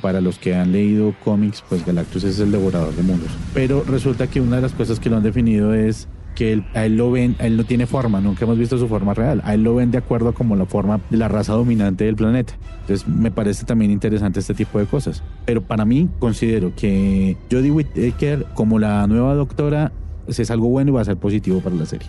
Para 0.00 0.20
los 0.20 0.38
que 0.38 0.54
han 0.54 0.70
leído 0.70 1.14
cómics, 1.24 1.64
pues 1.68 1.84
Galactus 1.84 2.22
es 2.24 2.38
el 2.40 2.52
devorador 2.52 2.94
de 2.94 3.02
mundos. 3.02 3.30
Pero 3.54 3.82
resulta 3.84 4.26
que 4.26 4.40
una 4.40 4.56
de 4.56 4.62
las 4.62 4.72
cosas 4.72 5.00
que 5.00 5.10
lo 5.10 5.16
han 5.16 5.22
definido 5.22 5.74
es 5.74 6.08
que 6.36 6.52
él, 6.52 6.64
a 6.74 6.84
él 6.84 6.96
lo 6.96 7.10
ven, 7.10 7.34
a 7.40 7.46
él 7.46 7.56
no 7.56 7.64
tiene 7.64 7.86
forma, 7.86 8.20
nunca 8.20 8.44
hemos 8.44 8.58
visto 8.58 8.78
su 8.78 8.86
forma 8.86 9.14
real, 9.14 9.40
a 9.44 9.54
él 9.54 9.64
lo 9.64 9.74
ven 9.74 9.90
de 9.90 9.98
acuerdo 9.98 10.28
a 10.28 10.32
como 10.34 10.54
la 10.54 10.66
forma 10.66 11.00
de 11.10 11.16
la 11.16 11.26
raza 11.26 11.54
dominante 11.54 12.04
del 12.04 12.14
planeta. 12.14 12.52
Entonces 12.82 13.08
me 13.08 13.32
parece 13.32 13.64
también 13.64 13.90
interesante 13.90 14.38
este 14.38 14.54
tipo 14.54 14.78
de 14.78 14.86
cosas. 14.86 15.24
Pero 15.46 15.62
para 15.62 15.84
mí 15.84 16.08
considero 16.20 16.72
que 16.76 17.36
Jodie 17.50 17.72
Whittaker 17.72 18.46
como 18.54 18.78
la 18.78 19.06
nueva 19.08 19.34
doctora 19.34 19.90
es 20.28 20.50
algo 20.50 20.68
bueno 20.68 20.90
y 20.90 20.94
va 20.94 21.00
a 21.00 21.04
ser 21.06 21.16
positivo 21.16 21.60
para 21.60 21.74
la 21.74 21.86
serie. 21.86 22.08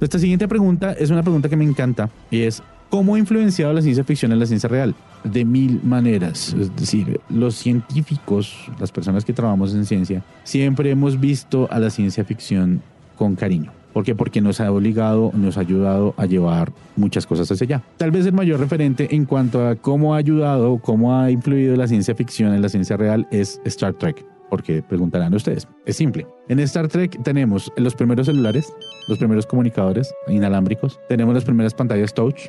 Esta 0.00 0.18
siguiente 0.18 0.48
pregunta 0.48 0.92
es 0.92 1.10
una 1.10 1.22
pregunta 1.22 1.48
que 1.48 1.56
me 1.56 1.64
encanta 1.64 2.10
y 2.30 2.42
es 2.42 2.62
¿Cómo 2.94 3.16
ha 3.16 3.18
influenciado 3.18 3.72
la 3.72 3.82
ciencia 3.82 4.04
ficción 4.04 4.30
en 4.30 4.38
la 4.38 4.46
ciencia 4.46 4.68
real? 4.68 4.94
De 5.24 5.44
mil 5.44 5.80
maneras. 5.82 6.54
Es 6.56 6.76
decir, 6.76 7.20
los 7.28 7.56
científicos, 7.56 8.70
las 8.78 8.92
personas 8.92 9.24
que 9.24 9.32
trabajamos 9.32 9.74
en 9.74 9.84
ciencia, 9.84 10.22
siempre 10.44 10.90
hemos 10.90 11.18
visto 11.18 11.66
a 11.72 11.80
la 11.80 11.90
ciencia 11.90 12.24
ficción 12.24 12.82
con 13.16 13.34
cariño. 13.34 13.72
¿Por 13.92 14.04
qué? 14.04 14.14
Porque 14.14 14.40
nos 14.40 14.60
ha 14.60 14.70
obligado, 14.70 15.32
nos 15.34 15.56
ha 15.56 15.62
ayudado 15.62 16.14
a 16.16 16.26
llevar 16.26 16.72
muchas 16.94 17.26
cosas 17.26 17.50
hacia 17.50 17.64
allá. 17.64 17.82
Tal 17.96 18.12
vez 18.12 18.26
el 18.26 18.32
mayor 18.32 18.60
referente 18.60 19.12
en 19.14 19.24
cuanto 19.24 19.66
a 19.66 19.74
cómo 19.74 20.14
ha 20.14 20.18
ayudado, 20.18 20.78
cómo 20.78 21.18
ha 21.18 21.32
influido 21.32 21.74
la 21.74 21.88
ciencia 21.88 22.14
ficción 22.14 22.54
en 22.54 22.62
la 22.62 22.68
ciencia 22.68 22.96
real 22.96 23.26
es 23.32 23.60
Star 23.64 23.94
Trek. 23.94 24.33
Porque 24.54 24.84
preguntarán 24.84 25.34
ustedes, 25.34 25.66
es 25.84 25.96
simple. 25.96 26.28
En 26.48 26.60
Star 26.60 26.86
Trek 26.86 27.20
tenemos 27.24 27.72
los 27.76 27.92
primeros 27.96 28.26
celulares, 28.26 28.72
los 29.08 29.18
primeros 29.18 29.46
comunicadores 29.46 30.14
inalámbricos, 30.28 31.00
tenemos 31.08 31.34
las 31.34 31.42
primeras 31.42 31.74
pantallas 31.74 32.14
touch, 32.14 32.42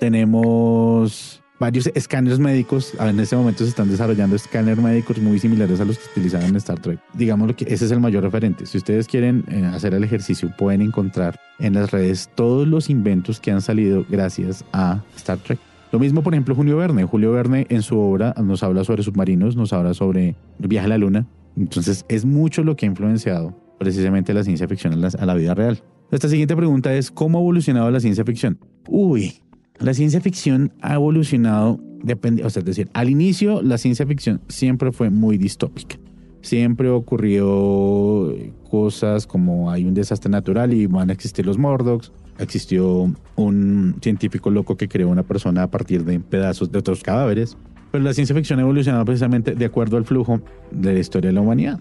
tenemos 0.00 1.40
varios 1.60 1.86
escáneres 1.94 2.40
médicos. 2.40 2.94
En 2.98 3.20
este 3.20 3.36
momento 3.36 3.62
se 3.62 3.70
están 3.70 3.88
desarrollando 3.88 4.34
escáneres 4.34 4.82
médicos 4.82 5.18
muy 5.18 5.38
similares 5.38 5.80
a 5.80 5.84
los 5.84 5.98
que 5.98 6.06
utilizaban 6.10 6.48
en 6.48 6.56
Star 6.56 6.80
Trek. 6.80 6.98
Digamos 7.14 7.54
que 7.54 7.72
ese 7.72 7.84
es 7.84 7.92
el 7.92 8.00
mayor 8.00 8.24
referente. 8.24 8.66
Si 8.66 8.78
ustedes 8.78 9.06
quieren 9.06 9.44
eh, 9.46 9.64
hacer 9.66 9.94
el 9.94 10.02
ejercicio, 10.02 10.50
pueden 10.58 10.82
encontrar 10.82 11.38
en 11.60 11.74
las 11.74 11.92
redes 11.92 12.28
todos 12.34 12.66
los 12.66 12.90
inventos 12.90 13.38
que 13.38 13.52
han 13.52 13.62
salido 13.62 14.04
gracias 14.10 14.64
a 14.72 15.00
Star 15.14 15.38
Trek. 15.38 15.60
Lo 15.92 16.00
mismo, 16.00 16.22
por 16.22 16.34
ejemplo, 16.34 16.56
Julio 16.56 16.78
Verne. 16.78 17.04
Julio 17.04 17.30
Verne 17.30 17.66
en 17.68 17.82
su 17.82 18.00
obra 18.00 18.34
nos 18.42 18.64
habla 18.64 18.82
sobre 18.82 19.02
submarinos, 19.02 19.56
nos 19.56 19.74
habla 19.74 19.92
sobre 19.92 20.36
el 20.58 20.66
viaje 20.66 20.86
a 20.86 20.88
la 20.88 20.98
luna. 20.98 21.26
Entonces 21.56 22.04
es 22.08 22.24
mucho 22.24 22.64
lo 22.64 22.76
que 22.76 22.86
ha 22.86 22.88
influenciado 22.88 23.62
precisamente 23.82 24.32
la 24.32 24.44
ciencia 24.44 24.68
ficción 24.68 24.92
a 24.92 25.26
la, 25.26 25.34
vida 25.34 25.54
real. 25.54 25.82
Esta 26.12 26.28
siguiente 26.28 26.54
pregunta 26.54 26.94
es, 26.94 27.10
¿cómo 27.10 27.38
ha 27.38 27.40
evolucionado 27.40 27.90
la 27.90 27.98
ciencia 27.98 28.24
ficción? 28.24 28.58
Uy, 28.88 29.42
la 29.78 29.92
ciencia 29.92 30.20
ficción 30.20 30.72
ha 30.82 30.94
evolucionado, 30.94 31.80
depende, 32.02 32.44
o 32.44 32.50
sea, 32.50 32.60
es 32.60 32.66
decir, 32.66 32.88
al 32.92 33.10
inicio 33.10 33.60
la 33.60 33.78
ciencia 33.78 34.06
ficción 34.06 34.40
siempre 34.48 34.92
fue 34.92 35.10
muy 35.10 35.36
distópica. 35.36 35.96
Siempre 36.42 36.90
ocurrió 36.90 38.34
cosas 38.70 39.26
como 39.26 39.70
hay 39.70 39.84
un 39.84 39.94
desastre 39.94 40.30
natural 40.30 40.72
y 40.72 40.86
van 40.86 41.10
a 41.10 41.12
existir 41.12 41.46
los 41.46 41.58
Mordocs. 41.58 42.12
Existió 42.38 43.12
un 43.36 43.96
científico 44.00 44.50
loco 44.50 44.76
que 44.76 44.88
creó 44.88 45.08
una 45.08 45.22
persona 45.22 45.64
a 45.64 45.70
partir 45.70 46.04
de 46.04 46.18
pedazos 46.20 46.70
de 46.70 46.78
otros 46.78 47.02
cadáveres. 47.02 47.56
Pero 47.92 48.02
la 48.02 48.14
ciencia 48.14 48.34
ficción 48.34 48.58
ha 48.58 48.62
evolucionado 48.62 49.04
precisamente 49.04 49.54
de 49.54 49.64
acuerdo 49.64 49.98
al 49.98 50.06
flujo 50.06 50.40
de 50.70 50.94
la 50.94 50.98
historia 50.98 51.28
de 51.28 51.34
la 51.34 51.42
humanidad. 51.42 51.78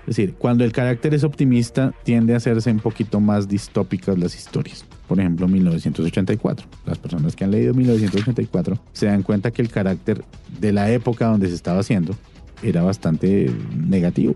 Es 0.00 0.16
decir, 0.16 0.34
cuando 0.34 0.64
el 0.64 0.72
carácter 0.72 1.14
es 1.14 1.22
optimista, 1.22 1.94
tiende 2.02 2.34
a 2.34 2.38
hacerse 2.38 2.72
un 2.72 2.80
poquito 2.80 3.20
más 3.20 3.46
distópicas 3.46 4.18
las 4.18 4.34
historias. 4.34 4.84
Por 5.06 5.20
ejemplo, 5.20 5.46
1984. 5.46 6.66
Las 6.84 6.98
personas 6.98 7.36
que 7.36 7.44
han 7.44 7.52
leído 7.52 7.72
1984 7.72 8.78
se 8.92 9.06
dan 9.06 9.22
cuenta 9.22 9.52
que 9.52 9.62
el 9.62 9.68
carácter 9.68 10.24
de 10.58 10.72
la 10.72 10.90
época 10.90 11.26
donde 11.26 11.46
se 11.46 11.54
estaba 11.54 11.78
haciendo 11.78 12.16
era 12.64 12.82
bastante 12.82 13.48
negativo. 13.76 14.34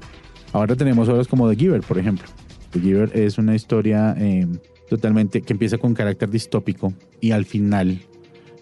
Ahora 0.53 0.77
tenemos 0.77 1.09
obras 1.09 1.27
como 1.27 1.51
The 1.51 1.57
Giver, 1.57 1.81
por 1.81 1.99
ejemplo. 1.99 2.29
The 2.71 2.81
Giver 2.81 3.11
es 3.19 3.37
una 3.37 3.57
historia 3.57 4.15
eh, 4.17 4.47
totalmente 4.89 5.43
que 5.43 5.53
empieza 5.53 5.79
con 5.79 5.95
carácter 5.95 6.31
distópico 6.31 6.93
y 7.21 7.33
al 7.33 7.45
final 7.45 8.01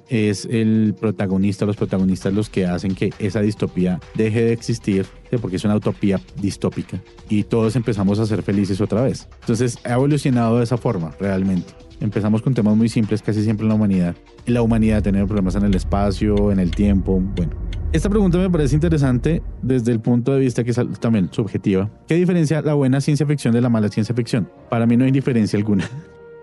es 0.08 0.46
el 0.46 0.94
protagonista, 0.98 1.66
los 1.66 1.76
protagonistas 1.76 2.32
los 2.32 2.50
que 2.50 2.66
hacen 2.66 2.94
que 2.94 3.12
esa 3.18 3.40
distopía 3.40 4.00
deje 4.14 4.42
de 4.44 4.52
existir, 4.52 5.06
porque 5.40 5.56
es 5.56 5.64
una 5.64 5.76
utopía 5.76 6.20
distópica, 6.40 7.00
y 7.28 7.44
todos 7.44 7.76
empezamos 7.76 8.18
a 8.18 8.26
ser 8.26 8.42
felices 8.42 8.80
otra 8.80 9.02
vez. 9.02 9.28
Entonces 9.40 9.78
ha 9.84 9.94
evolucionado 9.94 10.58
de 10.58 10.64
esa 10.64 10.76
forma, 10.76 11.12
realmente. 11.18 11.72
Empezamos 12.00 12.42
con 12.42 12.54
temas 12.54 12.76
muy 12.76 12.88
simples 12.88 13.22
casi 13.22 13.42
siempre 13.42 13.64
en 13.64 13.68
la 13.68 13.74
humanidad. 13.76 14.16
La 14.46 14.62
humanidad 14.62 15.02
tener 15.02 15.26
problemas 15.26 15.54
en 15.54 15.64
el 15.64 15.74
espacio, 15.74 16.50
en 16.52 16.58
el 16.58 16.70
tiempo, 16.70 17.20
bueno. 17.34 17.52
Esta 17.92 18.10
pregunta 18.10 18.38
me 18.38 18.50
parece 18.50 18.74
interesante 18.74 19.40
desde 19.62 19.92
el 19.92 20.00
punto 20.00 20.32
de 20.34 20.40
vista 20.40 20.64
que 20.64 20.72
es 20.72 20.80
también 20.98 21.28
subjetiva. 21.30 21.88
¿Qué 22.08 22.16
diferencia 22.16 22.60
la 22.60 22.74
buena 22.74 23.00
ciencia 23.00 23.24
ficción 23.24 23.54
de 23.54 23.60
la 23.60 23.68
mala 23.68 23.88
ciencia 23.88 24.12
ficción? 24.14 24.50
Para 24.68 24.84
mí 24.84 24.96
no 24.96 25.04
hay 25.04 25.12
diferencia 25.12 25.56
alguna. 25.56 25.88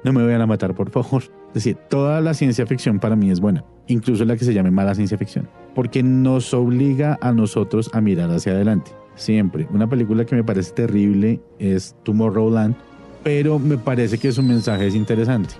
No 0.03 0.13
me 0.13 0.23
vayan 0.23 0.41
a 0.41 0.47
matar, 0.47 0.73
por 0.73 0.89
favor. 0.89 1.23
Es 1.49 1.53
decir, 1.53 1.77
toda 1.89 2.21
la 2.21 2.33
ciencia 2.33 2.65
ficción 2.65 2.99
para 2.99 3.15
mí 3.15 3.29
es 3.29 3.39
buena, 3.39 3.63
incluso 3.87 4.25
la 4.25 4.35
que 4.37 4.45
se 4.45 4.53
llame 4.53 4.71
mala 4.71 4.95
ciencia 4.95 5.17
ficción, 5.17 5.49
porque 5.75 6.01
nos 6.01 6.53
obliga 6.53 7.19
a 7.21 7.31
nosotros 7.33 7.89
a 7.93 8.01
mirar 8.01 8.31
hacia 8.31 8.53
adelante. 8.53 8.91
Siempre. 9.15 9.67
Una 9.71 9.87
película 9.87 10.25
que 10.25 10.35
me 10.35 10.43
parece 10.43 10.71
terrible 10.71 11.41
es 11.59 11.95
Tomorrowland, 12.03 12.75
pero 13.23 13.59
me 13.59 13.77
parece 13.77 14.17
que 14.17 14.31
su 14.31 14.41
mensaje 14.41 14.87
es 14.87 14.95
interesante. 14.95 15.53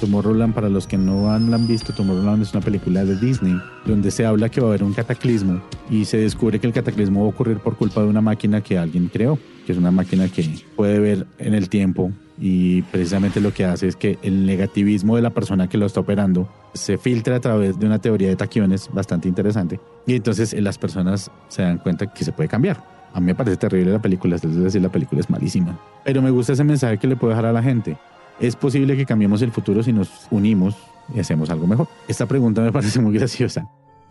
Tomorrowland, 0.00 0.52
para 0.52 0.68
los 0.68 0.86
que 0.86 0.98
no 0.98 1.30
han, 1.30 1.50
la 1.50 1.56
han 1.56 1.66
visto, 1.66 1.94
Tomorrowland 1.94 2.42
es 2.42 2.52
una 2.52 2.60
película 2.60 3.04
de 3.04 3.16
Disney 3.16 3.58
donde 3.86 4.10
se 4.10 4.26
habla 4.26 4.50
que 4.50 4.60
va 4.60 4.66
a 4.66 4.70
haber 4.70 4.82
un 4.82 4.92
cataclismo 4.92 5.62
y 5.88 6.04
se 6.04 6.18
descubre 6.18 6.58
que 6.58 6.66
el 6.66 6.72
cataclismo 6.74 7.20
va 7.20 7.26
a 7.26 7.30
ocurrir 7.30 7.58
por 7.58 7.76
culpa 7.76 8.02
de 8.02 8.08
una 8.08 8.20
máquina 8.20 8.60
que 8.60 8.76
alguien 8.76 9.08
creó, 9.08 9.38
que 9.64 9.72
es 9.72 9.78
una 9.78 9.90
máquina 9.90 10.28
que 10.28 10.62
puede 10.76 10.98
ver 10.98 11.26
en 11.38 11.54
el 11.54 11.68
tiempo 11.70 12.12
y 12.40 12.82
precisamente 12.82 13.40
lo 13.40 13.52
que 13.52 13.64
hace 13.64 13.88
es 13.88 13.96
que 13.96 14.18
el 14.22 14.46
negativismo 14.46 15.16
de 15.16 15.22
la 15.22 15.30
persona 15.30 15.68
que 15.68 15.78
lo 15.78 15.86
está 15.86 16.00
operando 16.00 16.48
se 16.74 16.98
filtra 16.98 17.36
a 17.36 17.40
través 17.40 17.78
de 17.78 17.86
una 17.86 17.98
teoría 17.98 18.28
de 18.28 18.36
taquiones 18.36 18.88
bastante 18.92 19.28
interesante 19.28 19.80
y 20.06 20.14
entonces 20.14 20.52
eh, 20.52 20.60
las 20.60 20.78
personas 20.78 21.30
se 21.48 21.62
dan 21.62 21.78
cuenta 21.78 22.06
que 22.06 22.24
se 22.24 22.32
puede 22.32 22.48
cambiar. 22.48 22.82
A 23.12 23.20
mí 23.20 23.26
me 23.26 23.34
parece 23.34 23.56
terrible 23.56 23.90
la 23.90 24.02
película, 24.02 24.36
es 24.36 24.42
decir, 24.42 24.82
la 24.82 24.90
película 24.90 25.20
es 25.20 25.30
malísima, 25.30 25.78
pero 26.04 26.22
me 26.22 26.30
gusta 26.30 26.52
ese 26.52 26.64
mensaje 26.64 26.98
que 26.98 27.06
le 27.06 27.16
puedo 27.16 27.30
dejar 27.30 27.46
a 27.46 27.52
la 27.52 27.62
gente. 27.62 27.96
Es 28.38 28.54
posible 28.54 28.96
que 28.96 29.04
cambiemos 29.04 29.42
el 29.42 29.50
futuro 29.50 29.82
si 29.82 29.92
nos 29.92 30.28
unimos 30.30 30.76
y 31.12 31.18
hacemos 31.18 31.50
algo 31.50 31.66
mejor. 31.66 31.88
Esta 32.06 32.26
pregunta 32.26 32.60
me 32.60 32.70
parece 32.72 33.00
muy 33.00 33.14
graciosa. 33.14 33.68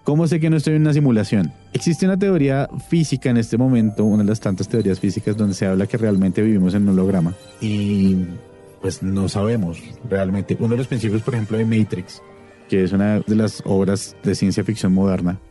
¿Cómo 0.07 0.25
sé 0.25 0.39
que 0.39 0.49
no 0.49 0.55
estoy 0.55 0.75
en 0.75 0.83
una 0.83 0.93
simulación? 0.93 1.51
Existe 1.73 2.05
una 2.05 2.17
teoría 2.17 2.69
física 2.87 3.29
en 3.29 3.35
este 3.35 3.57
momento, 3.57 4.05
una 4.05 4.23
de 4.23 4.29
las 4.29 4.39
tantas 4.39 4.69
teorías 4.69 5.01
físicas 5.01 5.35
donde 5.35 5.53
se 5.53 5.65
habla 5.65 5.85
que 5.85 5.97
realmente 5.97 6.41
vivimos 6.41 6.73
en 6.75 6.83
un 6.83 6.97
holograma. 6.97 7.33
Y 7.59 8.15
pues 8.81 9.03
no 9.03 9.27
sabemos 9.27 9.83
realmente. 10.09 10.55
Uno 10.61 10.69
de 10.69 10.77
los 10.77 10.87
principios, 10.87 11.23
por 11.23 11.33
ejemplo, 11.33 11.57
de 11.57 11.65
Matrix, 11.65 12.21
que 12.69 12.85
es 12.85 12.93
una 12.93 13.19
de 13.19 13.35
las 13.35 13.61
obras 13.65 14.15
de 14.23 14.33
ciencia 14.33 14.63
ficción 14.63 14.93
moderna, 14.93 15.41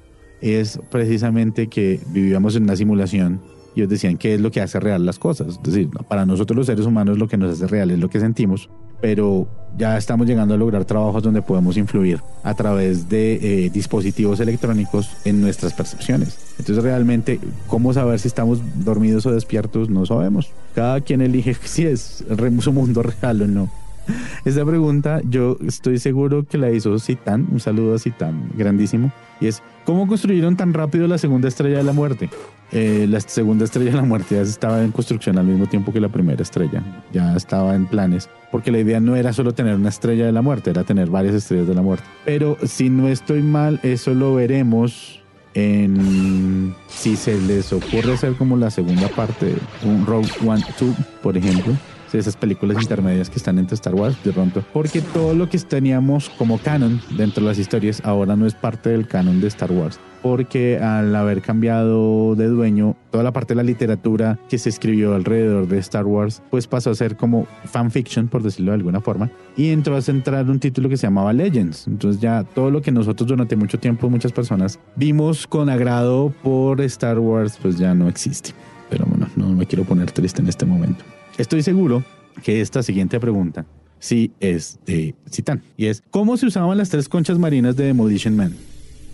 es 0.41 0.81
precisamente 0.91 1.67
que 1.67 2.01
vivíamos 2.15 2.57
en 2.57 2.63
una 2.63 2.77
simulación 2.77 3.43
ellos 3.77 3.91
decían 3.91 4.17
qué 4.17 4.35
es 4.35 4.41
lo 4.41 4.51
que 4.51 4.63
hace 4.63 4.81
real 4.81 5.05
las 5.05 5.19
cosas. 5.19 5.49
Es 5.49 5.63
decir, 5.63 5.91
para 6.09 6.25
nosotros 6.25 6.57
los 6.57 6.67
seres 6.67 6.87
humanos 6.87 7.19
lo 7.19 7.29
que 7.29 7.37
nos 7.37 7.53
hace 7.53 7.67
real 7.67 7.91
es 7.91 7.99
lo 7.99 8.09
que 8.09 8.21
sentimos, 8.21 8.71
pero 9.01 9.47
ya 9.77 9.97
estamos 9.97 10.27
llegando 10.27 10.55
a 10.55 10.57
lograr 10.57 10.85
trabajos 10.85 11.23
donde 11.23 11.43
podemos 11.43 11.77
influir 11.77 12.21
a 12.43 12.55
través 12.55 13.09
de 13.09 13.35
eh, 13.67 13.71
dispositivos 13.71 14.41
electrónicos 14.41 15.11
en 15.25 15.41
nuestras 15.41 15.75
percepciones. 15.75 16.39
Entonces 16.59 16.83
realmente, 16.83 17.39
¿cómo 17.67 17.93
saber 17.93 18.19
si 18.19 18.29
estamos 18.29 18.61
dormidos 18.77 19.27
o 19.27 19.33
despiertos? 19.33 19.91
No 19.91 20.07
sabemos. 20.07 20.51
Cada 20.75 21.01
quien 21.01 21.21
elige 21.21 21.55
si 21.65 21.87
es 21.87 22.25
su 22.61 22.73
mundo 22.73 23.03
real 23.03 23.43
o 23.43 23.47
no. 23.47 23.71
Esta 24.45 24.65
pregunta 24.65 25.21
yo 25.29 25.57
estoy 25.67 25.99
seguro 25.99 26.45
que 26.45 26.59
la 26.59 26.71
hizo 26.71 26.99
Citán, 26.99 27.47
un 27.51 27.61
saludo 27.61 27.95
a 27.95 27.99
Citán, 27.99 28.51
grandísimo, 28.57 29.13
y 29.41 29.47
es, 29.47 29.63
¿cómo 29.85 30.07
construyeron 30.07 30.57
tan 30.57 30.73
rápido 30.73 31.07
la 31.07 31.19
segunda 31.19 31.49
estrella 31.49 31.79
de 31.79 31.85
la 31.85 31.93
muerte? 31.93 32.31
Eh, 32.73 33.07
la 33.09 33.21
segunda 33.21 33.65
estrella 33.65 33.91
de 33.91 33.97
la 33.97 34.03
muerte 34.03 34.35
ya 34.35 34.43
estaba 34.43 34.83
en 34.83 34.91
construcción 34.91 35.39
al 35.39 35.47
mismo 35.47 35.67
tiempo 35.67 35.93
que 35.93 36.01
la 36.01 36.09
primera 36.09 36.43
estrella, 36.43 36.83
ya 37.13 37.35
estaba 37.37 37.75
en 37.75 37.87
planes, 37.87 38.29
porque 38.51 38.73
la 38.73 38.79
idea 38.79 39.01
no 39.01 39.17
era 39.17 39.33
solo 39.33 39.53
tener 39.53 39.77
una 39.77 39.89
estrella 39.89 40.27
de 40.27 40.33
la 40.33 40.43
muerte, 40.43 40.71
era 40.71 40.85
tener 40.85 41.09
varias 41.09 41.35
estrellas 41.35 41.69
de 41.69 41.75
la 41.75 41.83
muerte. 41.83 42.05
Pero 42.25 42.57
si 42.65 42.91
no 42.91 43.09
estoy 43.09 43.43
mal, 43.43 43.81
eso 43.83 44.15
lo 44.15 44.35
veremos 44.35 45.21
en 45.55 46.75
si 46.89 47.17
se 47.17 47.41
les 47.41 47.73
ocurre 47.73 48.13
hacer 48.13 48.35
como 48.35 48.57
la 48.57 48.71
segunda 48.71 49.09
parte, 49.09 49.55
un 49.85 50.05
Rogue 50.05 50.29
One 50.45 50.63
2, 50.79 50.95
por 51.23 51.37
ejemplo 51.37 51.73
esas 52.13 52.37
películas 52.37 52.83
intermedias 52.83 53.31
que 53.31 53.37
están 53.37 53.59
entre 53.59 53.75
Star 53.75 53.95
Wars 53.95 54.17
de 54.25 54.33
pronto. 54.33 54.65
Porque 54.73 55.01
todo 55.01 55.35
lo 55.35 55.49
que 55.49 55.59
teníamos 55.59 56.29
como 56.31 56.59
canon 56.59 57.01
dentro 57.17 57.43
de 57.43 57.49
las 57.49 57.59
historias 57.59 58.03
ahora 58.05 58.37
no 58.37 58.47
es 58.47 58.55
parte 58.55 58.91
del 58.91 59.07
canon 59.07 59.41
de 59.41 59.49
Star 59.49 59.73
Wars. 59.73 59.99
Porque 60.23 60.79
al 60.79 61.15
haber 61.15 61.41
cambiado 61.41 62.35
de 62.35 62.49
dueño, 62.49 62.97
toda 63.11 63.23
la 63.23 63.33
parte 63.33 63.55
de 63.55 63.57
la 63.57 63.63
literatura 63.63 64.39
que 64.49 64.59
se 64.59 64.69
escribió 64.69 65.15
alrededor 65.15 65.69
de 65.69 65.79
Star 65.79 66.05
Wars, 66.05 66.43
pues 66.51 66.67
pasó 66.67 66.91
a 66.91 66.95
ser 66.95 67.17
como 67.17 67.47
fanfiction, 67.65 68.27
por 68.27 68.43
decirlo 68.43 68.73
de 68.73 68.77
alguna 68.77 69.01
forma. 69.01 69.31
Y 69.57 69.71
entró 69.71 69.95
a 69.97 70.03
centrar 70.03 70.51
un 70.51 70.59
título 70.59 70.89
que 70.89 70.97
se 70.97 71.07
llamaba 71.07 71.33
Legends. 71.33 71.87
Entonces 71.87 72.21
ya 72.21 72.43
todo 72.43 72.71
lo 72.71 72.83
que 72.83 72.91
nosotros 72.91 73.29
durante 73.29 73.55
mucho 73.55 73.79
tiempo, 73.79 74.11
muchas 74.11 74.33
personas, 74.33 74.81
vimos 74.97 75.47
con 75.47 75.69
agrado 75.69 76.33
por 76.43 76.81
Star 76.81 77.19
Wars, 77.19 77.59
pues 77.61 77.79
ya 77.79 77.95
no 77.95 78.09
existe. 78.09 78.51
Pero 78.91 79.05
bueno, 79.07 79.29
no 79.37 79.49
me 79.49 79.67
quiero 79.67 79.85
poner 79.85 80.11
triste 80.11 80.43
en 80.43 80.49
este 80.49 80.65
momento. 80.65 81.05
Estoy 81.39 81.63
seguro 81.63 82.03
que 82.43 82.61
esta 82.61 82.83
siguiente 82.83 83.21
pregunta 83.21 83.67
sí 83.99 84.33
es 84.41 84.79
de 84.87 85.15
Citán. 85.31 85.63
Y 85.77 85.87
es, 85.87 86.03
¿cómo 86.11 86.37
se 86.37 86.47
usaban 86.47 86.79
las 86.79 86.89
tres 86.89 87.09
conchas 87.09 87.39
marinas 87.39 87.77
de 87.77 87.85
Demolition 87.85 88.37
Man? 88.37 88.55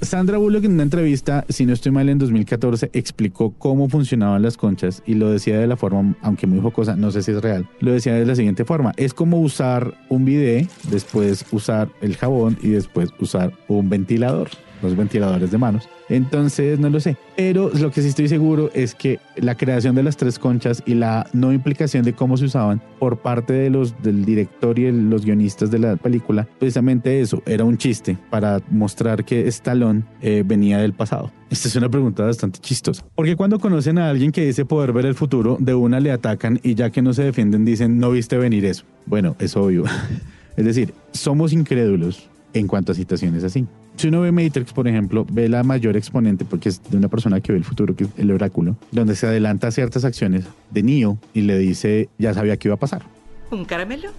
Sandra 0.02 0.38
Bullock 0.38 0.64
en 0.64 0.73
una 0.73 0.83
entrevista, 0.83 1.45
si 1.49 1.64
no 1.64 1.73
estoy 1.73 1.93
mal, 1.93 2.09
en 2.09 2.19
2014 2.19 2.91
explicó 2.93 3.52
cómo 3.52 3.88
funcionaban 3.88 4.43
las 4.43 4.57
conchas 4.57 5.02
y 5.07 5.14
lo 5.14 5.31
decía 5.31 5.59
de 5.59 5.67
la 5.69 5.76
forma, 5.76 6.17
aunque 6.23 6.49
muy 6.49 6.61
jocosa, 6.61 6.97
no 6.97 7.12
sé 7.12 7.23
si 7.23 7.31
es 7.31 7.41
real, 7.41 7.69
lo 7.79 7.93
decía 7.93 8.14
de 8.14 8.26
la 8.26 8.35
siguiente 8.35 8.64
forma. 8.64 8.93
Es 8.97 9.14
como 9.14 9.41
usar 9.41 9.95
un 10.09 10.25
bidet, 10.25 10.69
después 10.91 11.47
usar 11.52 11.88
el 12.00 12.17
jabón 12.17 12.59
y 12.62 12.71
después 12.71 13.11
usar 13.21 13.52
un 13.69 13.88
ventilador 13.88 14.49
los 14.83 14.97
ventiladores 14.97 15.51
de 15.51 15.59
manos. 15.59 15.89
Entonces, 16.09 16.79
no 16.79 16.91
lo 16.91 17.01
sé. 17.01 17.17
Pero 17.37 17.71
lo 17.73 17.91
que 17.91 18.03
sí 18.03 18.09
estoy 18.09 18.29
seguro 18.29 18.71
es 18.75 18.95
que 18.95 19.19
la 19.37 19.55
creación 19.55 19.95
de 19.95 20.03
las 20.03 20.17
tres 20.17 20.39
conchas 20.39 20.83
y 20.85 20.95
la 20.95 21.27
no 21.33 21.53
implicación 21.53 22.05
de 22.05 22.12
cómo 22.12 22.37
se 22.37 22.45
usaban 22.45 22.83
por 22.99 23.19
parte 23.19 23.53
de 23.53 23.71
los, 23.71 24.03
del 24.03 24.25
director 24.25 24.79
y 24.79 24.91
los 24.93 25.25
guionistas 25.25 25.71
de 25.71 25.79
la 25.79 25.97
película, 25.97 26.47
precisamente 26.59 27.21
eso, 27.21 27.43
era 27.47 27.65
un 27.65 27.79
chiste 27.79 28.19
para 28.31 28.61
mostrar 28.71 29.25
que 29.25 29.47
Stallone 29.49 30.03
eh, 30.21 30.43
venía 30.45 30.79
del 30.79 30.93
pasado. 30.93 31.31
Esta 31.51 31.69
es 31.69 31.77
una 31.77 31.89
pregunta 31.89 32.25
bastante 32.25 32.61
chistosa. 32.61 33.05
Porque 33.15 33.37
cuando 33.37 33.59
conocen 33.59 33.99
a 33.99 34.09
alguien 34.09 34.33
que 34.33 34.45
dice 34.45 34.65
poder 34.65 34.93
ver 34.93 35.07
el 35.07 35.15
futuro, 35.15 35.59
de 35.61 35.75
una 35.75 36.01
le 36.01 36.11
atacan 36.11 36.59
y 36.62 36.75
ya 36.75 36.91
que 36.91 37.03
no 37.03 37.12
se 37.12 37.25
defienden 37.25 37.65
dicen, 37.65 37.99
no 37.99 38.11
viste 38.11 38.39
venir 38.39 38.65
eso. 38.65 38.85
Bueno, 39.07 39.37
es 39.39 39.57
obvio. 39.57 39.85
es 40.57 40.65
decir, 40.65 40.95
somos 41.12 41.53
incrédulos 41.53 42.29
en 42.55 42.67
cuanto 42.67 42.93
a 42.93 42.95
situaciones 42.95 43.45
así. 43.45 43.67
Si 43.97 44.09
uno 44.09 44.21
ve 44.21 44.33
Matrix, 44.33 44.73
por 44.73 44.89
ejemplo, 44.89 45.27
ve 45.31 45.49
la 45.49 45.63
mayor 45.63 45.97
exponente, 45.97 46.45
porque 46.45 46.71
es 46.71 46.83
de 46.91 46.97
una 46.97 47.09
persona 47.09 47.41
que 47.41 47.53
ve 47.53 47.59
el 47.59 47.65
futuro, 47.65 47.95
que 47.95 48.05
es 48.05 48.11
el 48.17 48.31
oráculo, 48.31 48.77
donde 48.91 49.15
se 49.15 49.27
adelanta 49.27 49.71
ciertas 49.71 50.05
acciones 50.05 50.45
de 50.71 50.83
Neo 50.83 51.19
y 51.35 51.43
le 51.43 51.59
dice, 51.59 52.09
ya 52.19 52.35
sabía 52.35 52.57
que 52.57 52.69
iba 52.69 52.75
a 52.75 52.79
pasar. 52.79 53.03
¿Un 53.51 53.65
caramelo? 53.65 54.11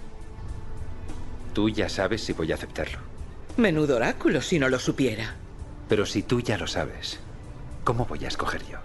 Tú 1.52 1.68
ya 1.68 1.88
sabes 1.88 2.22
si 2.22 2.32
voy 2.32 2.52
a 2.52 2.54
aceptarlo. 2.54 2.98
Menudo 3.56 3.96
oráculo 3.96 4.40
si 4.40 4.58
no 4.58 4.68
lo 4.68 4.78
supiera. 4.78 5.34
Pero 5.88 6.06
si 6.06 6.22
tú 6.22 6.40
ya 6.40 6.56
lo 6.56 6.66
sabes, 6.66 7.20
¿cómo 7.84 8.06
voy 8.06 8.24
a 8.24 8.28
escoger 8.28 8.62
yo? 8.70 8.78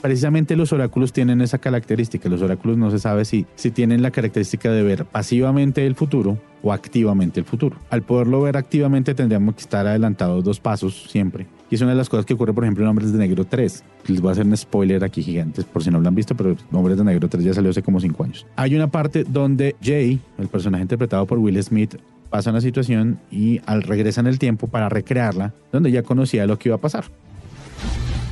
Precisamente 0.00 0.56
los 0.56 0.72
oráculos 0.72 1.12
tienen 1.12 1.40
esa 1.40 1.58
característica. 1.58 2.28
Los 2.28 2.42
oráculos 2.42 2.78
no 2.78 2.90
se 2.90 2.98
sabe 2.98 3.24
si, 3.24 3.46
si 3.54 3.70
tienen 3.70 4.02
la 4.02 4.10
característica 4.10 4.70
de 4.70 4.82
ver 4.82 5.04
pasivamente 5.04 5.86
el 5.86 5.94
futuro 5.94 6.38
o 6.62 6.72
activamente 6.72 7.40
el 7.40 7.46
futuro. 7.46 7.76
Al 7.90 8.02
poderlo 8.02 8.42
ver 8.42 8.56
activamente 8.56 9.14
tendríamos 9.14 9.54
que 9.54 9.60
estar 9.62 9.86
adelantados 9.86 10.44
dos 10.44 10.60
pasos 10.60 11.06
siempre. 11.08 11.46
Y 11.70 11.76
es 11.76 11.80
una 11.82 11.90
de 11.90 11.96
las 11.96 12.08
cosas 12.08 12.26
que 12.26 12.34
ocurre, 12.34 12.52
por 12.52 12.64
ejemplo, 12.64 12.82
en 12.84 12.90
Hombres 12.90 13.12
de 13.12 13.18
Negro 13.18 13.44
3. 13.44 13.84
Les 14.08 14.20
voy 14.20 14.30
a 14.30 14.32
hacer 14.32 14.46
un 14.46 14.56
spoiler 14.56 15.04
aquí 15.04 15.22
gigantes, 15.22 15.64
por 15.64 15.84
si 15.84 15.90
no 15.90 16.00
lo 16.00 16.08
han 16.08 16.14
visto, 16.14 16.34
pero 16.34 16.56
Hombres 16.72 16.98
de 16.98 17.04
Negro 17.04 17.28
3 17.28 17.44
ya 17.44 17.54
salió 17.54 17.70
hace 17.70 17.82
como 17.82 18.00
5 18.00 18.24
años. 18.24 18.46
Hay 18.56 18.74
una 18.74 18.88
parte 18.88 19.24
donde 19.24 19.76
Jay, 19.82 20.18
el 20.38 20.48
personaje 20.48 20.82
interpretado 20.82 21.26
por 21.26 21.38
Will 21.38 21.62
Smith, 21.62 21.96
pasa 22.28 22.50
una 22.50 22.60
situación 22.60 23.20
y 23.30 23.60
al 23.66 23.82
regresa 23.82 24.20
en 24.20 24.26
el 24.26 24.38
tiempo 24.38 24.66
para 24.66 24.88
recrearla, 24.88 25.54
donde 25.72 25.92
ya 25.92 26.02
conocía 26.02 26.46
lo 26.46 26.58
que 26.58 26.70
iba 26.70 26.76
a 26.76 26.80
pasar. 26.80 27.04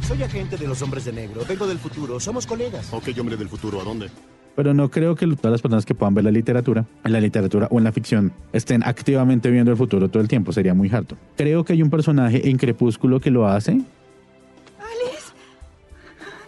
Soy 0.08 0.22
agente 0.22 0.56
de 0.56 0.66
los 0.66 0.80
hombres 0.80 1.04
de 1.04 1.12
negro. 1.12 1.42
Vengo 1.46 1.66
del 1.66 1.78
futuro. 1.78 2.18
Somos 2.18 2.46
colegas. 2.46 2.90
Ok, 2.94 3.08
hombre 3.20 3.36
del 3.36 3.46
futuro. 3.46 3.78
¿A 3.78 3.84
dónde? 3.84 4.08
Pero 4.56 4.72
no 4.72 4.90
creo 4.90 5.14
que 5.14 5.26
todas 5.26 5.52
las 5.52 5.60
personas 5.60 5.84
que 5.84 5.94
puedan 5.94 6.14
ver 6.14 6.24
la 6.24 6.30
literatura, 6.30 6.86
en 7.04 7.12
la 7.12 7.20
literatura 7.20 7.68
o 7.70 7.76
en 7.76 7.84
la 7.84 7.92
ficción, 7.92 8.32
estén 8.54 8.82
activamente 8.84 9.50
viendo 9.50 9.70
el 9.70 9.76
futuro 9.76 10.08
todo 10.08 10.22
el 10.22 10.26
tiempo. 10.28 10.50
Sería 10.50 10.72
muy 10.72 10.88
harto. 10.90 11.18
Creo 11.36 11.62
que 11.62 11.74
hay 11.74 11.82
un 11.82 11.90
personaje 11.90 12.48
en 12.48 12.56
Crepúsculo 12.56 13.20
que 13.20 13.30
lo 13.30 13.46
hace. 13.46 13.72
Alice. 13.72 15.30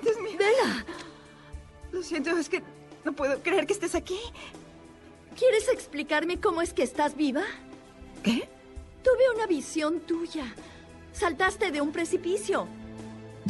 Dios 0.00 0.16
mío. 0.22 0.38
Bella. 0.38 0.86
Lo 1.92 2.02
siento, 2.02 2.30
es 2.30 2.48
que 2.48 2.62
no 3.04 3.12
puedo 3.12 3.42
creer 3.42 3.66
que 3.66 3.74
estés 3.74 3.94
aquí. 3.94 4.20
¿Quieres 5.38 5.68
explicarme 5.68 6.40
cómo 6.40 6.62
es 6.62 6.72
que 6.72 6.82
estás 6.82 7.14
viva? 7.14 7.42
¿Qué? 8.22 8.48
Tuve 9.04 9.36
una 9.36 9.46
visión 9.46 10.00
tuya. 10.00 10.46
Saltaste 11.12 11.70
de 11.70 11.82
un 11.82 11.92
precipicio 11.92 12.66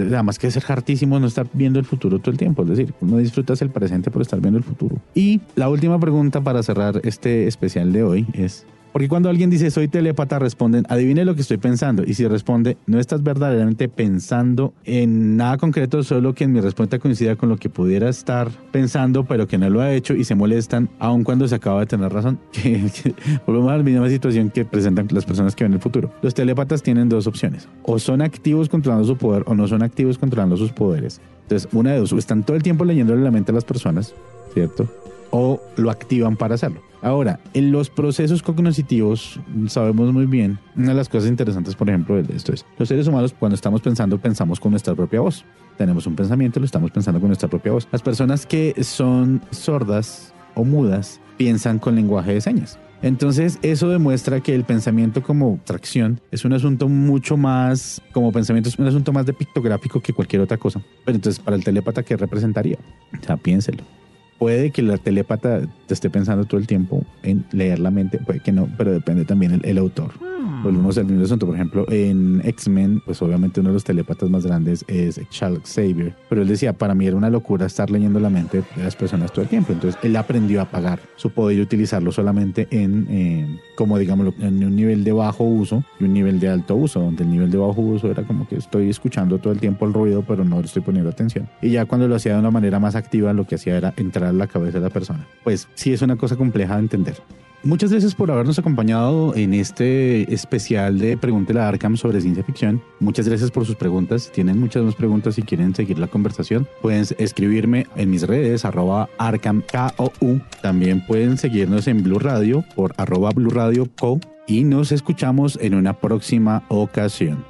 además 0.02 0.38
que 0.38 0.50
ser 0.50 0.64
hartísimo 0.68 1.18
no 1.18 1.26
estar 1.26 1.46
viendo 1.52 1.78
el 1.78 1.84
futuro 1.84 2.18
todo 2.18 2.30
el 2.30 2.38
tiempo, 2.38 2.62
es 2.62 2.68
decir, 2.68 2.94
no 3.00 3.18
disfrutas 3.18 3.62
el 3.62 3.70
presente 3.70 4.10
por 4.10 4.22
estar 4.22 4.40
viendo 4.40 4.58
el 4.58 4.64
futuro. 4.64 4.96
Y 5.14 5.40
la 5.56 5.68
última 5.68 5.98
pregunta 5.98 6.40
para 6.40 6.62
cerrar 6.62 7.00
este 7.04 7.46
especial 7.46 7.92
de 7.92 8.02
hoy 8.02 8.26
es, 8.32 8.66
porque 8.92 9.09
cuando 9.09 9.29
alguien 9.29 9.50
dice 9.50 9.70
soy 9.70 9.88
telépata, 9.88 10.38
responden, 10.38 10.85
adivine 10.88 11.24
lo 11.24 11.35
que 11.35 11.42
estoy 11.42 11.59
pensando. 11.59 12.03
Y 12.05 12.14
si 12.14 12.26
responde, 12.26 12.76
no 12.87 12.98
estás 12.98 13.22
verdaderamente 13.22 13.88
pensando 13.88 14.72
en 14.85 15.37
nada 15.37 15.59
concreto, 15.59 16.03
solo 16.03 16.35
que 16.35 16.44
en 16.44 16.53
mi 16.53 16.61
respuesta 16.61 16.98
coincida 16.98 17.37
con 17.37 17.48
lo 17.48 17.57
que 17.57 17.68
pudiera 17.68 18.09
estar 18.09 18.50
pensando, 18.72 19.24
pero 19.24 19.46
que 19.46 19.59
no 19.59 19.70
lo 19.70 19.81
ha 19.81 19.92
hecho 19.92 20.14
y 20.14 20.24
se 20.24 20.35
molestan, 20.35 20.88
aun 20.98 21.24
cuando 21.24 21.46
se 21.48 21.55
acaba 21.55 21.81
de 21.81 21.87
tener 21.87 22.12
razón. 22.12 22.38
Volvemos 23.46 23.72
a 23.72 23.76
la 23.76 23.83
misma 23.83 24.09
situación 24.09 24.50
que 24.50 24.64
presentan 24.64 25.09
las 25.11 25.24
personas 25.24 25.55
que 25.55 25.64
ven 25.64 25.72
el 25.72 25.81
futuro. 25.81 26.12
Los 26.22 26.35
telépatas 26.35 26.83
tienen 26.83 27.09
dos 27.09 27.26
opciones. 27.26 27.68
O 27.83 27.98
son 27.98 28.22
activos 28.22 28.68
controlando 28.68 29.07
su 29.07 29.16
poder 29.16 29.44
o 29.46 29.55
no 29.55 29.66
son 29.68 29.83
activos 29.83 30.18
controlando 30.18 30.57
sus 30.57 30.72
poderes. 30.72 31.20
Entonces, 31.42 31.68
una 31.72 31.92
de 31.92 31.98
dos, 31.98 32.12
están 32.12 32.44
todo 32.44 32.57
el 32.57 32.62
tiempo 32.62 32.85
leyéndole 32.85 33.22
la 33.22 33.31
mente 33.31 33.50
a 33.50 33.55
las 33.55 33.64
personas, 33.64 34.14
¿cierto? 34.55 34.88
O 35.30 35.60
lo 35.76 35.90
activan 35.90 36.36
para 36.36 36.54
hacerlo. 36.54 36.80
Ahora, 37.02 37.40
en 37.54 37.72
los 37.72 37.88
procesos 37.88 38.42
cognitivos 38.42 39.40
sabemos 39.68 40.12
muy 40.12 40.26
bien, 40.26 40.58
una 40.76 40.88
de 40.88 40.94
las 40.94 41.08
cosas 41.08 41.30
interesantes, 41.30 41.74
por 41.74 41.88
ejemplo, 41.88 42.22
de 42.22 42.36
esto 42.36 42.52
es, 42.52 42.66
los 42.78 42.88
seres 42.88 43.06
humanos 43.06 43.34
cuando 43.38 43.54
estamos 43.54 43.80
pensando, 43.80 44.18
pensamos 44.18 44.60
con 44.60 44.72
nuestra 44.72 44.94
propia 44.94 45.20
voz. 45.20 45.44
Tenemos 45.78 46.06
un 46.06 46.14
pensamiento, 46.14 46.60
lo 46.60 46.66
estamos 46.66 46.90
pensando 46.90 47.18
con 47.18 47.30
nuestra 47.30 47.48
propia 47.48 47.72
voz. 47.72 47.88
Las 47.90 48.02
personas 48.02 48.44
que 48.44 48.84
son 48.84 49.40
sordas 49.50 50.34
o 50.54 50.64
mudas 50.64 51.20
piensan 51.38 51.78
con 51.78 51.94
lenguaje 51.94 52.34
de 52.34 52.40
señas. 52.42 52.78
Entonces, 53.02 53.58
eso 53.62 53.88
demuestra 53.88 54.40
que 54.40 54.54
el 54.54 54.64
pensamiento 54.64 55.22
como 55.22 55.58
tracción 55.64 56.20
es 56.30 56.44
un 56.44 56.52
asunto 56.52 56.86
mucho 56.86 57.38
más, 57.38 58.02
como 58.12 58.30
pensamiento 58.30 58.68
es 58.68 58.78
un 58.78 58.86
asunto 58.86 59.10
más 59.10 59.24
de 59.24 59.32
pictográfico 59.32 60.00
que 60.00 60.12
cualquier 60.12 60.42
otra 60.42 60.58
cosa. 60.58 60.82
Pero 61.06 61.16
entonces, 61.16 61.42
para 61.42 61.56
el 61.56 61.64
telépata, 61.64 62.02
¿qué 62.02 62.14
representaría? 62.18 62.76
O 63.18 63.24
sea, 63.24 63.38
piénselo 63.38 63.99
puede 64.40 64.70
que 64.70 64.81
la 64.81 64.96
telépata 64.96 65.61
te 65.87 65.94
esté 65.94 66.09
pensando 66.09 66.46
todo 66.46 66.59
el 66.59 66.66
tiempo 66.66 67.05
en 67.22 67.44
leer 67.53 67.79
la 67.79 67.90
mente, 67.90 68.18
puede 68.18 68.40
que 68.40 68.53
no, 68.53 68.68
pero 68.79 68.90
depende 68.90 69.26
también 69.26 69.53
el, 69.53 69.61
el 69.64 69.76
autor. 69.76 70.12
Hmm. 70.40 70.62
Volvemos 70.62 70.96
al 70.96 71.05
mismo 71.05 71.24
asunto. 71.24 71.46
Por 71.46 71.55
ejemplo, 71.55 71.85
en 71.90 72.40
X-Men, 72.44 73.03
pues 73.05 73.20
obviamente 73.20 73.61
uno 73.61 73.68
de 73.68 73.74
los 73.74 73.85
telépatas 73.85 74.31
más 74.31 74.46
grandes 74.46 74.85
es 74.88 75.20
Charles 75.29 75.62
Xavier. 75.64 76.14
Pero 76.29 76.42
él 76.42 76.48
decía, 76.48 76.72
para 76.72 76.94
mí 76.94 77.07
era 77.07 77.16
una 77.16 77.29
locura 77.29 77.66
estar 77.66 77.90
leyendo 77.90 78.18
la 78.18 78.31
mente 78.31 78.62
de 78.76 78.83
las 78.83 78.96
personas 78.96 79.31
todo 79.33 79.42
el 79.42 79.48
tiempo. 79.48 79.72
Entonces 79.72 80.00
él 80.03 80.16
aprendió 80.16 80.62
a 80.62 80.64
pagar 80.64 81.00
su 81.16 81.31
poder 81.31 81.59
y 81.59 81.61
utilizarlo 81.61 82.11
solamente 82.11 82.66
en, 82.70 83.07
eh, 83.11 83.61
como 83.76 83.98
digámoslo, 83.98 84.33
en 84.40 84.64
un 84.64 84.74
nivel 84.74 85.05
de 85.05 85.12
bajo 85.12 85.44
uso 85.44 85.85
y 85.98 86.05
un 86.05 86.14
nivel 86.14 86.40
de 86.40 86.48
alto 86.48 86.76
uso, 86.76 87.00
donde 87.00 87.24
el 87.24 87.31
nivel 87.31 87.50
de 87.50 87.59
bajo 87.59 87.81
uso 87.81 88.11
era 88.11 88.22
como 88.22 88.48
que 88.48 88.57
estoy 88.57 88.88
escuchando 88.88 89.38
todo 89.38 89.53
el 89.53 89.61
tiempo 89.61 89.85
el 89.85 89.92
ruido, 89.92 90.24
pero 90.26 90.44
no 90.44 90.61
le 90.61 90.66
estoy 90.66 90.83
poniendo 90.83 91.11
atención. 91.11 91.48
Y 91.61 91.70
ya 91.70 91.85
cuando 91.85 92.09
lo 92.09 92.14
hacía 92.14 92.35
de 92.35 92.38
una 92.38 92.50
manera 92.50 92.79
más 92.79 92.94
activa, 92.94 93.33
lo 93.33 93.46
que 93.46 93.57
hacía 93.57 93.76
era 93.76 93.92
entrar 93.96 94.29
la 94.32 94.46
cabeza 94.46 94.78
de 94.78 94.84
la 94.84 94.90
persona. 94.90 95.26
Pues 95.44 95.68
sí 95.74 95.92
es 95.92 96.02
una 96.02 96.16
cosa 96.16 96.36
compleja 96.36 96.74
de 96.74 96.80
entender. 96.80 97.16
Muchas 97.62 97.90
gracias 97.90 98.14
por 98.14 98.30
habernos 98.30 98.58
acompañado 98.58 99.34
en 99.36 99.52
este 99.52 100.32
especial 100.32 100.98
de 100.98 101.18
Pregúntele 101.18 101.60
a 101.60 101.68
Arkham 101.68 101.98
sobre 101.98 102.22
ciencia 102.22 102.42
ficción. 102.42 102.82
Muchas 103.00 103.28
gracias 103.28 103.50
por 103.50 103.66
sus 103.66 103.76
preguntas. 103.76 104.22
Si 104.22 104.30
tienen 104.30 104.58
muchas 104.58 104.82
más 104.82 104.94
preguntas 104.94 105.36
y 105.36 105.42
quieren 105.42 105.74
seguir 105.74 105.98
la 105.98 106.06
conversación, 106.06 106.66
pueden 106.80 107.04
escribirme 107.18 107.86
en 107.96 108.08
mis 108.08 108.26
redes, 108.26 108.64
arroba 108.64 109.10
Arkham 109.18 109.62
KOU. 109.70 110.40
También 110.62 111.04
pueden 111.06 111.36
seguirnos 111.36 111.86
en 111.86 112.02
Blue 112.02 112.18
Radio 112.18 112.64
por 112.74 112.94
arroba 112.96 113.28
Blue 113.30 113.50
Radio 113.50 113.86
Co. 113.98 114.20
Y 114.46 114.64
nos 114.64 114.90
escuchamos 114.90 115.58
en 115.60 115.74
una 115.74 115.92
próxima 115.92 116.64
ocasión. 116.68 117.49